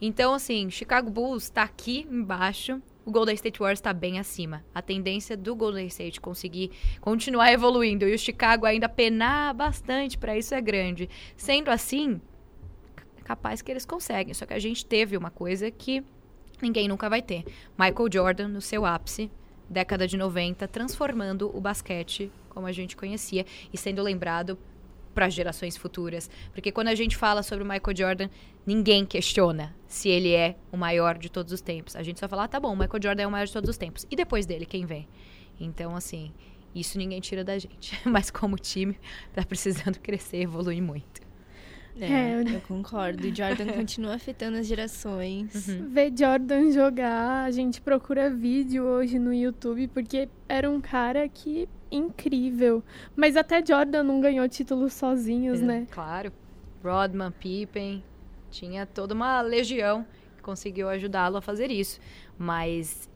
Então, 0.00 0.34
assim, 0.34 0.68
Chicago 0.70 1.10
Bulls 1.10 1.44
está 1.44 1.62
aqui 1.62 2.06
embaixo, 2.10 2.80
o 3.04 3.10
Golden 3.10 3.34
State 3.36 3.60
Warriors 3.60 3.78
está 3.78 3.92
bem 3.92 4.18
acima. 4.18 4.64
A 4.74 4.82
tendência 4.82 5.36
do 5.36 5.54
Golden 5.54 5.86
State 5.86 6.20
conseguir 6.20 6.72
continuar 7.00 7.52
evoluindo 7.52 8.06
e 8.06 8.12
o 8.12 8.18
Chicago 8.18 8.66
ainda 8.66 8.88
penar 8.88 9.54
bastante 9.54 10.18
para 10.18 10.36
isso 10.36 10.54
é 10.54 10.60
grande. 10.60 11.08
Sendo 11.36 11.70
assim, 11.70 12.20
capaz 13.22 13.62
que 13.62 13.70
eles 13.70 13.86
conseguem. 13.86 14.34
Só 14.34 14.44
que 14.44 14.54
a 14.54 14.58
gente 14.58 14.84
teve 14.84 15.16
uma 15.16 15.30
coisa 15.30 15.70
que 15.70 16.02
ninguém 16.60 16.88
nunca 16.88 17.08
vai 17.08 17.22
ter. 17.22 17.44
Michael 17.78 18.08
Jordan 18.12 18.48
no 18.48 18.60
seu 18.60 18.84
ápice, 18.84 19.30
década 19.70 20.06
de 20.06 20.16
90, 20.16 20.66
transformando 20.68 21.50
o 21.56 21.60
basquete 21.60 22.30
como 22.56 22.66
a 22.66 22.72
gente 22.72 22.96
conhecia 22.96 23.44
e 23.70 23.76
sendo 23.76 24.02
lembrado 24.02 24.58
para 25.14 25.28
gerações 25.28 25.76
futuras. 25.76 26.30
Porque 26.54 26.72
quando 26.72 26.88
a 26.88 26.94
gente 26.94 27.14
fala 27.14 27.42
sobre 27.42 27.62
o 27.62 27.68
Michael 27.68 27.94
Jordan, 27.94 28.28
ninguém 28.64 29.04
questiona 29.04 29.76
se 29.86 30.08
ele 30.08 30.32
é 30.32 30.56
o 30.72 30.76
maior 30.78 31.18
de 31.18 31.30
todos 31.30 31.52
os 31.52 31.60
tempos. 31.60 31.94
A 31.94 32.02
gente 32.02 32.18
só 32.18 32.26
fala, 32.26 32.44
ah, 32.44 32.48
tá 32.48 32.58
bom, 32.58 32.72
o 32.72 32.76
Michael 32.76 33.02
Jordan 33.02 33.22
é 33.24 33.26
o 33.26 33.30
maior 33.30 33.44
de 33.44 33.52
todos 33.52 33.68
os 33.68 33.76
tempos. 33.76 34.06
E 34.10 34.16
depois 34.16 34.46
dele, 34.46 34.64
quem 34.64 34.86
vem? 34.86 35.06
Então, 35.60 35.94
assim, 35.94 36.32
isso 36.74 36.96
ninguém 36.96 37.20
tira 37.20 37.44
da 37.44 37.58
gente. 37.58 37.92
Mas 38.08 38.30
como 38.30 38.56
time, 38.56 38.98
tá 39.34 39.44
precisando 39.44 40.00
crescer 40.00 40.38
evoluir 40.38 40.82
muito. 40.82 41.25
É, 42.00 42.04
É, 42.06 42.34
eu- 42.42 42.48
eu 42.54 42.60
concordo. 42.62 43.26
O 43.26 43.34
Jordan 43.34 43.66
continua 43.74 44.14
afetando 44.14 44.58
as 44.58 44.66
gerações. 44.66 45.66
Ver 45.90 46.12
Jordan 46.16 46.70
jogar, 46.72 47.44
a 47.44 47.50
gente 47.50 47.80
procura 47.80 48.28
vídeo 48.30 48.84
hoje 48.84 49.18
no 49.18 49.32
YouTube, 49.32 49.88
porque 49.88 50.28
era 50.48 50.70
um 50.70 50.80
cara 50.80 51.28
que 51.28 51.68
incrível. 51.90 52.82
Mas 53.14 53.36
até 53.36 53.64
Jordan 53.64 54.02
não 54.02 54.20
ganhou 54.20 54.48
títulos 54.48 54.92
sozinhos, 54.92 55.60
né? 55.60 55.86
Claro. 55.90 56.32
Rodman, 56.84 57.30
Pippen, 57.32 58.02
tinha 58.50 58.84
toda 58.86 59.14
uma 59.14 59.40
legião 59.40 60.04
que 60.36 60.42
conseguiu 60.42 60.88
ajudá-lo 60.88 61.36
a 61.36 61.40
fazer 61.42 61.70
isso. 61.70 61.98
Mas 62.38 63.08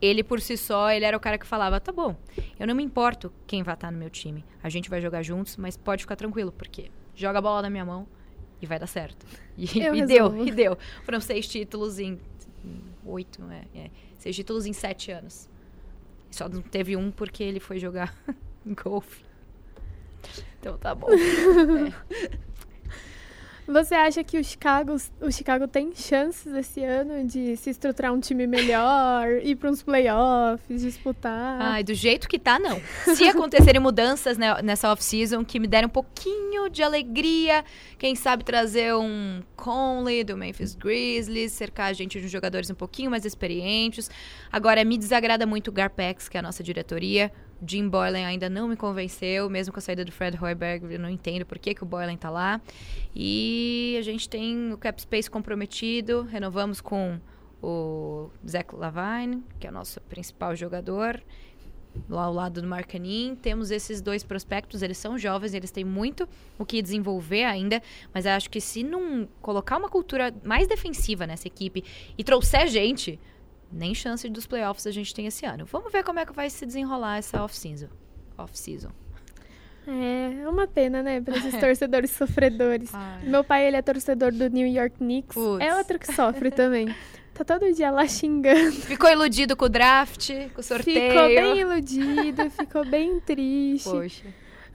ele 0.00 0.22
por 0.22 0.40
si 0.40 0.56
só, 0.56 0.90
ele 0.90 1.04
era 1.04 1.16
o 1.16 1.20
cara 1.20 1.38
que 1.38 1.46
falava: 1.46 1.80
tá 1.80 1.90
bom, 1.92 2.14
eu 2.58 2.66
não 2.66 2.74
me 2.74 2.82
importo 2.82 3.32
quem 3.46 3.62
vai 3.62 3.74
estar 3.74 3.90
no 3.90 3.98
meu 3.98 4.10
time. 4.10 4.44
A 4.62 4.68
gente 4.68 4.90
vai 4.90 5.00
jogar 5.00 5.22
juntos, 5.22 5.56
mas 5.56 5.76
pode 5.76 6.02
ficar 6.02 6.16
tranquilo, 6.16 6.52
porque 6.52 6.90
joga 7.14 7.38
a 7.38 7.42
bola 7.42 7.62
na 7.62 7.70
minha 7.70 7.84
mão 7.84 8.06
e 8.60 8.66
vai 8.66 8.78
dar 8.78 8.86
certo. 8.86 9.26
E, 9.56 9.64
e 9.78 10.06
deu, 10.06 10.46
e 10.46 10.50
deu. 10.50 10.78
Foram 11.04 11.20
seis 11.20 11.46
títulos 11.46 11.98
em. 11.98 12.18
oito, 13.04 13.42
é, 13.50 13.78
é, 13.78 13.90
Seis 14.18 14.34
títulos 14.34 14.66
em 14.66 14.72
sete 14.72 15.10
anos. 15.10 15.48
Só 16.30 16.48
não 16.48 16.60
teve 16.60 16.96
um 16.96 17.10
porque 17.10 17.42
ele 17.42 17.60
foi 17.60 17.78
jogar 17.78 18.14
golfe. 18.84 19.24
Então 20.58 20.76
tá 20.78 20.94
bom. 20.94 21.08
Você 23.68 23.94
acha 23.94 24.22
que 24.22 24.38
o 24.38 24.44
Chicago, 24.44 24.96
o 25.20 25.30
Chicago 25.32 25.66
tem 25.66 25.92
chances 25.94 26.52
esse 26.54 26.84
ano 26.84 27.26
de 27.26 27.56
se 27.56 27.70
estruturar 27.70 28.12
um 28.12 28.20
time 28.20 28.46
melhor, 28.46 29.28
ir 29.42 29.56
para 29.56 29.70
uns 29.70 29.82
playoffs, 29.82 30.82
disputar? 30.82 31.60
Ai, 31.60 31.82
do 31.82 31.92
jeito 31.92 32.28
que 32.28 32.38
tá, 32.38 32.58
não. 32.58 32.80
Se 33.14 33.24
acontecerem 33.24 33.80
mudanças 33.80 34.38
né, 34.38 34.62
nessa 34.62 34.92
off-season 34.92 35.44
que 35.44 35.58
me 35.58 35.66
derem 35.66 35.86
um 35.86 35.90
pouquinho 35.90 36.68
de 36.70 36.82
alegria, 36.82 37.64
quem 37.98 38.14
sabe 38.14 38.44
trazer 38.44 38.94
um 38.94 39.42
Conley 39.56 40.22
do 40.22 40.36
Memphis 40.36 40.74
Grizzlies, 40.74 41.52
cercar 41.52 41.90
a 41.90 41.92
gente 41.92 42.20
de 42.20 42.28
jogadores 42.28 42.70
um 42.70 42.74
pouquinho 42.74 43.10
mais 43.10 43.24
experientes. 43.24 44.08
Agora, 44.50 44.84
me 44.84 44.96
desagrada 44.96 45.44
muito 45.44 45.68
o 45.68 45.72
Garpex, 45.72 46.28
que 46.28 46.36
é 46.36 46.40
a 46.40 46.42
nossa 46.42 46.62
diretoria. 46.62 47.32
Jim 47.66 47.88
Boylan 47.88 48.26
ainda 48.26 48.50
não 48.50 48.68
me 48.68 48.76
convenceu, 48.76 49.48
mesmo 49.48 49.72
com 49.72 49.78
a 49.78 49.82
saída 49.82 50.04
do 50.04 50.12
Fred 50.12 50.38
Hoiberg, 50.42 50.92
eu 50.92 50.98
não 50.98 51.08
entendo 51.08 51.46
por 51.46 51.58
que, 51.58 51.74
que 51.74 51.82
o 51.82 51.86
Boylan 51.86 52.16
tá 52.16 52.30
lá. 52.30 52.60
E 53.14 53.96
a 53.98 54.02
gente 54.02 54.28
tem 54.28 54.72
o 54.72 54.78
cap 54.78 55.00
space 55.00 55.30
comprometido, 55.30 56.22
renovamos 56.22 56.80
com 56.80 57.18
o 57.62 58.30
Zach 58.46 58.74
Lavine, 58.74 59.42
que 59.58 59.66
é 59.66 59.70
o 59.70 59.72
nosso 59.72 60.00
principal 60.02 60.54
jogador, 60.54 61.22
lá 62.08 62.24
ao 62.24 62.32
lado 62.32 62.60
do 62.60 62.68
Marcanin. 62.68 63.34
Temos 63.34 63.70
esses 63.70 64.00
dois 64.00 64.22
prospectos, 64.22 64.82
eles 64.82 64.98
são 64.98 65.16
jovens, 65.16 65.54
eles 65.54 65.70
têm 65.70 65.84
muito 65.84 66.28
o 66.58 66.66
que 66.66 66.82
desenvolver 66.82 67.44
ainda, 67.44 67.82
mas 68.12 68.26
acho 68.26 68.50
que 68.50 68.60
se 68.60 68.82
não 68.82 69.26
colocar 69.40 69.78
uma 69.78 69.88
cultura 69.88 70.34
mais 70.44 70.68
defensiva 70.68 71.26
nessa 71.26 71.48
equipe 71.48 71.82
e 72.18 72.22
trouxer 72.22 72.68
gente, 72.68 73.18
nem 73.72 73.94
chance 73.94 74.28
dos 74.28 74.46
playoffs 74.46 74.86
a 74.86 74.90
gente 74.90 75.14
tem 75.14 75.26
esse 75.26 75.44
ano. 75.44 75.64
Vamos 75.66 75.92
ver 75.92 76.04
como 76.04 76.18
é 76.18 76.26
que 76.26 76.32
vai 76.32 76.48
se 76.50 76.64
desenrolar 76.64 77.18
essa 77.18 77.42
off-season. 77.42 77.88
Off-season. 78.38 78.90
É, 79.86 80.42
é 80.42 80.48
uma 80.48 80.66
pena, 80.66 81.02
né, 81.02 81.20
para 81.20 81.36
esses 81.36 81.54
torcedores 81.60 82.10
sofredores. 82.10 82.90
Meu 83.22 83.44
pai, 83.44 83.66
ele 83.66 83.76
é 83.76 83.82
torcedor 83.82 84.32
do 84.32 84.48
New 84.48 84.66
York 84.66 84.96
Knicks. 84.96 85.34
Putz. 85.34 85.64
É 85.64 85.74
outro 85.76 85.98
que 85.98 86.12
sofre 86.12 86.50
também. 86.52 86.94
Tá 87.32 87.44
todo 87.44 87.70
dia 87.72 87.90
lá 87.90 88.08
xingando. 88.08 88.72
Ficou 88.72 89.10
iludido 89.10 89.54
com 89.56 89.66
o 89.66 89.68
draft, 89.68 90.30
com 90.54 90.60
o 90.60 90.64
sorteio. 90.64 91.12
Ficou 91.12 91.28
bem 91.28 91.58
iludido, 91.58 92.50
ficou 92.50 92.84
bem 92.84 93.20
triste. 93.24 93.90
Poxa. 93.90 94.24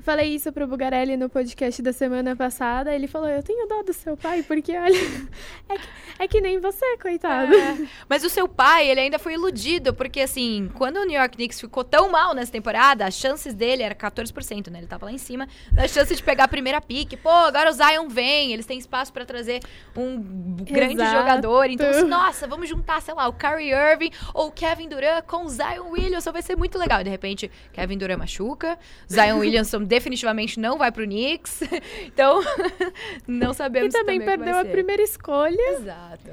Falei 0.01 0.33
isso 0.33 0.51
pro 0.51 0.65
Bugarelli 0.65 1.15
no 1.15 1.29
podcast 1.29 1.79
da 1.81 1.93
semana 1.93 2.35
passada. 2.35 2.93
Ele 2.93 3.07
falou: 3.07 3.29
Eu 3.29 3.43
tenho 3.43 3.67
dó 3.67 3.83
do 3.83 3.93
seu 3.93 4.17
pai, 4.17 4.41
porque 4.41 4.75
olha, 4.75 4.97
é 5.69 5.77
que, 5.77 5.87
é 6.19 6.27
que 6.27 6.41
nem 6.41 6.59
você, 6.59 6.97
coitado. 6.97 7.53
É. 7.53 7.87
Mas 8.09 8.23
o 8.23 8.29
seu 8.29 8.47
pai, 8.47 8.89
ele 8.89 8.99
ainda 8.99 9.19
foi 9.19 9.33
iludido, 9.33 9.93
porque 9.93 10.21
assim, 10.21 10.71
quando 10.73 10.97
o 10.97 11.05
New 11.05 11.19
York 11.19 11.35
Knicks 11.35 11.61
ficou 11.61 11.83
tão 11.83 12.09
mal 12.09 12.33
nessa 12.33 12.51
temporada, 12.51 13.05
as 13.05 13.13
chances 13.13 13.53
dele 13.53 13.83
era 13.83 13.93
14%, 13.93 14.69
né? 14.69 14.79
Ele 14.79 14.87
tava 14.87 15.05
lá 15.05 15.11
em 15.11 15.19
cima, 15.19 15.47
a 15.77 15.87
chance 15.87 16.15
de 16.15 16.23
pegar 16.23 16.45
a 16.45 16.47
primeira 16.47 16.81
pique. 16.81 17.15
Pô, 17.15 17.29
agora 17.29 17.69
o 17.69 17.73
Zion 17.73 18.07
vem, 18.07 18.53
eles 18.53 18.65
têm 18.65 18.79
espaço 18.79 19.13
pra 19.13 19.23
trazer 19.23 19.59
um 19.95 20.19
grande 20.63 20.95
Exato. 20.95 21.17
jogador. 21.17 21.69
Então, 21.69 21.89
assim, 21.89 22.07
nossa, 22.07 22.47
vamos 22.47 22.67
juntar, 22.67 23.01
sei 23.01 23.13
lá, 23.13 23.27
o 23.27 23.33
Kyrie 23.33 23.71
Irving 23.71 24.11
ou 24.33 24.47
o 24.47 24.51
Kevin 24.51 24.89
Durant 24.89 25.23
com 25.25 25.45
o 25.45 25.49
Zion 25.49 25.91
Williamson, 25.91 26.31
vai 26.31 26.41
ser 26.41 26.55
muito 26.55 26.79
legal. 26.79 27.01
E 27.01 27.03
de 27.03 27.09
repente, 27.09 27.51
Kevin 27.71 27.97
Durant 27.99 28.17
machuca, 28.17 28.79
Zion 29.07 29.37
Williamson 29.37 29.90
definitivamente 29.91 30.59
não 30.59 30.77
vai 30.77 30.91
pro 30.91 31.03
Knicks. 31.05 31.61
Então, 32.07 32.41
não 33.27 33.51
E 33.51 33.55
sabemos 33.55 33.93
também 33.93 34.17
é 34.17 34.19
que 34.19 34.25
vai 34.25 34.37
perdeu 34.37 34.57
a 34.57 34.65
primeira 34.65 35.01
escolha. 35.03 35.61
Exato. 35.73 36.31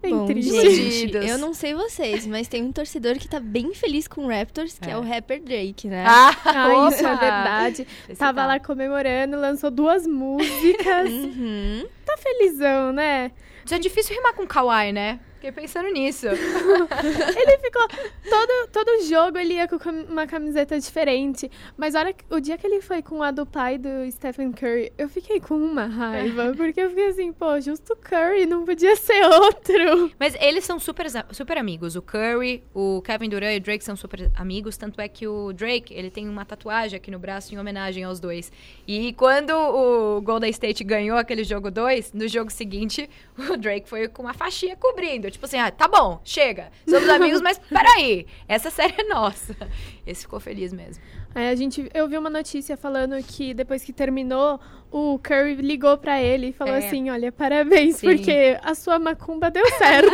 Bem 0.00 0.16
Bom, 0.16 0.26
triste. 0.26 0.70
gente, 0.70 1.16
eu 1.28 1.38
não 1.38 1.54
sei 1.54 1.74
vocês, 1.74 2.26
mas 2.26 2.48
tem 2.48 2.60
um 2.62 2.72
torcedor 2.72 3.14
que 3.18 3.28
tá 3.28 3.38
bem 3.38 3.72
feliz 3.72 4.08
com 4.08 4.24
o 4.24 4.28
Raptors, 4.28 4.76
que 4.76 4.88
é, 4.88 4.94
É. 4.94 4.96
o 4.96 5.00
rapper 5.00 5.40
Drake, 5.40 5.86
né? 5.86 6.04
Ah, 6.04 6.88
isso 6.90 7.06
é 7.06 7.16
verdade. 7.16 7.86
Esse 8.08 8.18
Tava 8.18 8.40
tá. 8.40 8.46
lá 8.48 8.58
comemorando, 8.58 9.36
lançou 9.36 9.70
duas 9.70 10.04
músicas. 10.06 11.08
Uhum. 11.08 11.86
tá 12.04 12.16
felizão, 12.16 12.92
né? 12.92 13.30
Já 13.64 13.76
é 13.76 13.78
difícil 13.78 14.16
rimar 14.16 14.34
com 14.34 14.44
Kawaii, 14.44 14.92
né? 14.92 15.20
Fiquei 15.42 15.50
pensando 15.50 15.88
nisso. 15.90 16.28
ele 16.30 17.58
ficou. 17.58 17.88
Todo, 18.30 18.68
todo 18.70 19.02
jogo 19.08 19.36
ele 19.36 19.54
ia 19.54 19.66
com 19.66 19.76
uma 20.08 20.24
camiseta 20.24 20.78
diferente. 20.78 21.50
Mas 21.76 21.96
a 21.96 21.98
hora, 21.98 22.12
que- 22.12 22.24
o 22.30 22.38
dia 22.38 22.56
que 22.56 22.64
ele 22.64 22.80
foi 22.80 23.02
com 23.02 23.20
a 23.24 23.32
do 23.32 23.44
pai 23.44 23.76
do 23.76 23.88
Stephen 24.12 24.52
Curry, 24.52 24.92
eu 24.96 25.08
fiquei 25.08 25.40
com 25.40 25.56
uma 25.56 25.86
raiva. 25.86 26.54
Porque 26.56 26.80
eu 26.80 26.90
fiquei 26.90 27.08
assim, 27.08 27.32
pô, 27.32 27.60
justo 27.60 27.94
o 27.94 27.96
Curry, 27.96 28.46
não 28.46 28.64
podia 28.64 28.94
ser 28.94 29.20
outro. 29.24 30.12
Mas 30.16 30.36
eles 30.40 30.64
são 30.64 30.78
super, 30.78 31.06
super 31.32 31.58
amigos. 31.58 31.96
O 31.96 32.02
Curry, 32.02 32.62
o 32.72 33.02
Kevin 33.02 33.28
Durant 33.28 33.54
e 33.54 33.56
o 33.56 33.60
Drake 33.60 33.82
são 33.82 33.96
super 33.96 34.30
amigos. 34.36 34.76
Tanto 34.76 35.00
é 35.00 35.08
que 35.08 35.26
o 35.26 35.52
Drake, 35.52 35.92
ele 35.92 36.08
tem 36.08 36.28
uma 36.28 36.44
tatuagem 36.44 36.96
aqui 36.96 37.10
no 37.10 37.18
braço 37.18 37.52
em 37.52 37.58
homenagem 37.58 38.04
aos 38.04 38.20
dois. 38.20 38.52
E 38.86 39.12
quando 39.14 39.50
o 39.50 40.20
Golden 40.20 40.50
State 40.50 40.84
ganhou 40.84 41.18
aquele 41.18 41.42
jogo 41.42 41.68
2, 41.68 42.12
no 42.12 42.28
jogo 42.28 42.48
seguinte, 42.52 43.10
o 43.50 43.56
Drake 43.56 43.88
foi 43.88 44.06
com 44.06 44.22
uma 44.22 44.34
faixinha 44.34 44.76
cobrindo. 44.76 45.31
Tipo 45.32 45.46
assim, 45.46 45.58
ah, 45.58 45.70
tá 45.70 45.88
bom, 45.88 46.20
chega. 46.24 46.70
Somos 46.88 47.08
amigos, 47.08 47.40
mas 47.40 47.58
peraí. 47.68 48.26
Essa 48.46 48.70
série 48.70 48.94
é 48.98 49.04
nossa. 49.04 49.56
Esse 50.06 50.22
ficou 50.22 50.38
feliz 50.40 50.72
mesmo. 50.72 51.02
Aí 51.34 51.48
a 51.48 51.54
gente, 51.54 51.88
eu 51.94 52.06
vi 52.08 52.18
uma 52.18 52.28
notícia 52.28 52.76
falando 52.76 53.16
que 53.24 53.54
depois 53.54 53.82
que 53.82 53.92
terminou, 53.92 54.60
o 54.90 55.18
Curry 55.18 55.54
ligou 55.54 55.96
pra 55.96 56.20
ele 56.20 56.48
e 56.48 56.52
falou 56.52 56.74
É. 56.74 56.78
assim: 56.86 57.08
Olha, 57.08 57.32
parabéns, 57.32 57.96
Sim. 57.96 58.08
porque 58.08 58.58
a 58.62 58.74
sua 58.74 58.98
macumba 58.98 59.50
deu 59.50 59.64
certo. 59.78 60.10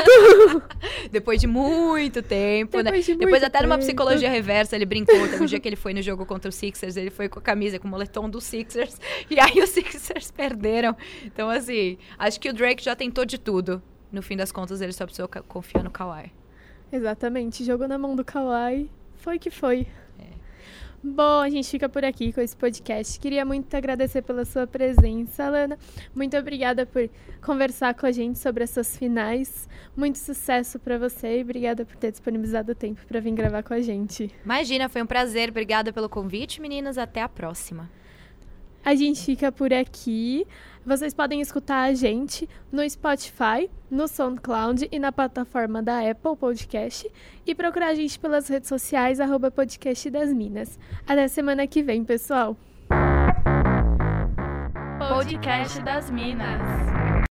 Depois 1.10 1.40
de 1.40 1.46
muito 1.48 2.22
tempo, 2.22 2.76
né? 2.76 2.84
Depois 2.84 3.04
de 3.06 3.14
Depois 3.16 3.42
até 3.42 3.62
numa 3.62 3.74
tempo. 3.76 3.86
psicologia 3.86 4.30
reversa, 4.30 4.76
ele 4.76 4.86
brincou. 4.86 5.14
Teve 5.28 5.42
um 5.42 5.46
dia 5.46 5.58
que 5.58 5.68
ele 5.68 5.74
foi 5.76 5.92
no 5.92 6.02
jogo 6.02 6.24
contra 6.24 6.48
o 6.48 6.52
Sixers, 6.52 6.96
ele 6.96 7.10
foi 7.10 7.28
com 7.28 7.40
a 7.40 7.42
camisa, 7.42 7.78
com 7.80 7.88
o 7.88 7.90
moletom 7.90 8.30
do 8.30 8.40
Sixers. 8.40 9.00
E 9.28 9.40
aí 9.40 9.60
os 9.60 9.70
Sixers 9.70 10.30
perderam. 10.30 10.96
Então, 11.24 11.50
assim, 11.50 11.98
acho 12.16 12.38
que 12.38 12.48
o 12.48 12.52
Drake 12.52 12.84
já 12.84 12.94
tentou 12.94 13.24
de 13.24 13.38
tudo. 13.38 13.82
No 14.10 14.22
fim 14.22 14.36
das 14.36 14.50
contas, 14.50 14.80
ele 14.80 14.92
só 14.92 15.04
precisou 15.04 15.28
confiar 15.46 15.84
no 15.84 15.90
Kawhi. 15.90 16.32
Exatamente, 16.90 17.64
jogou 17.64 17.86
na 17.86 17.98
mão 17.98 18.16
do 18.16 18.24
Kawhi. 18.24 18.90
Foi 19.16 19.38
que 19.38 19.50
foi. 19.50 19.86
É. 20.18 20.24
Bom, 21.02 21.40
a 21.40 21.50
gente 21.50 21.68
fica 21.68 21.88
por 21.88 22.04
aqui 22.04 22.32
com 22.32 22.40
esse 22.40 22.56
podcast. 22.56 23.20
Queria 23.20 23.44
muito 23.44 23.74
agradecer 23.74 24.22
pela 24.22 24.44
sua 24.44 24.66
presença, 24.66 25.44
Alana. 25.44 25.78
Muito 26.14 26.36
obrigada 26.36 26.86
por 26.86 27.08
conversar 27.42 27.94
com 27.94 28.06
a 28.06 28.10
gente 28.10 28.38
sobre 28.38 28.64
essas 28.64 28.96
finais. 28.96 29.68
Muito 29.96 30.18
sucesso 30.18 30.78
pra 30.78 30.96
você 30.96 31.38
e 31.38 31.42
obrigada 31.42 31.84
por 31.84 31.96
ter 31.96 32.10
disponibilizado 32.10 32.72
o 32.72 32.74
tempo 32.74 33.04
pra 33.06 33.20
vir 33.20 33.32
gravar 33.32 33.62
com 33.62 33.74
a 33.74 33.80
gente. 33.80 34.30
Imagina, 34.44 34.88
foi 34.88 35.02
um 35.02 35.06
prazer. 35.06 35.50
Obrigada 35.50 35.92
pelo 35.92 36.08
convite, 36.08 36.60
meninas. 36.60 36.96
Até 36.96 37.20
a 37.20 37.28
próxima. 37.28 37.90
A 38.88 38.94
gente 38.94 39.22
fica 39.22 39.52
por 39.52 39.70
aqui. 39.70 40.46
Vocês 40.82 41.12
podem 41.12 41.42
escutar 41.42 41.82
a 41.82 41.92
gente 41.92 42.48
no 42.72 42.88
Spotify, 42.88 43.68
no 43.90 44.08
SoundCloud 44.08 44.88
e 44.90 44.98
na 44.98 45.12
plataforma 45.12 45.82
da 45.82 46.10
Apple 46.10 46.34
Podcast. 46.34 47.06
E 47.46 47.54
procurar 47.54 47.88
a 47.88 47.94
gente 47.94 48.18
pelas 48.18 48.48
redes 48.48 48.66
sociais, 48.66 49.20
arroba 49.20 49.50
podcast 49.50 50.08
das 50.08 50.32
Minas. 50.32 50.78
Até 51.06 51.28
semana 51.28 51.66
que 51.66 51.82
vem, 51.82 52.02
pessoal! 52.02 52.56
Podcast 54.98 55.82
das 55.82 56.10
Minas. 56.10 56.97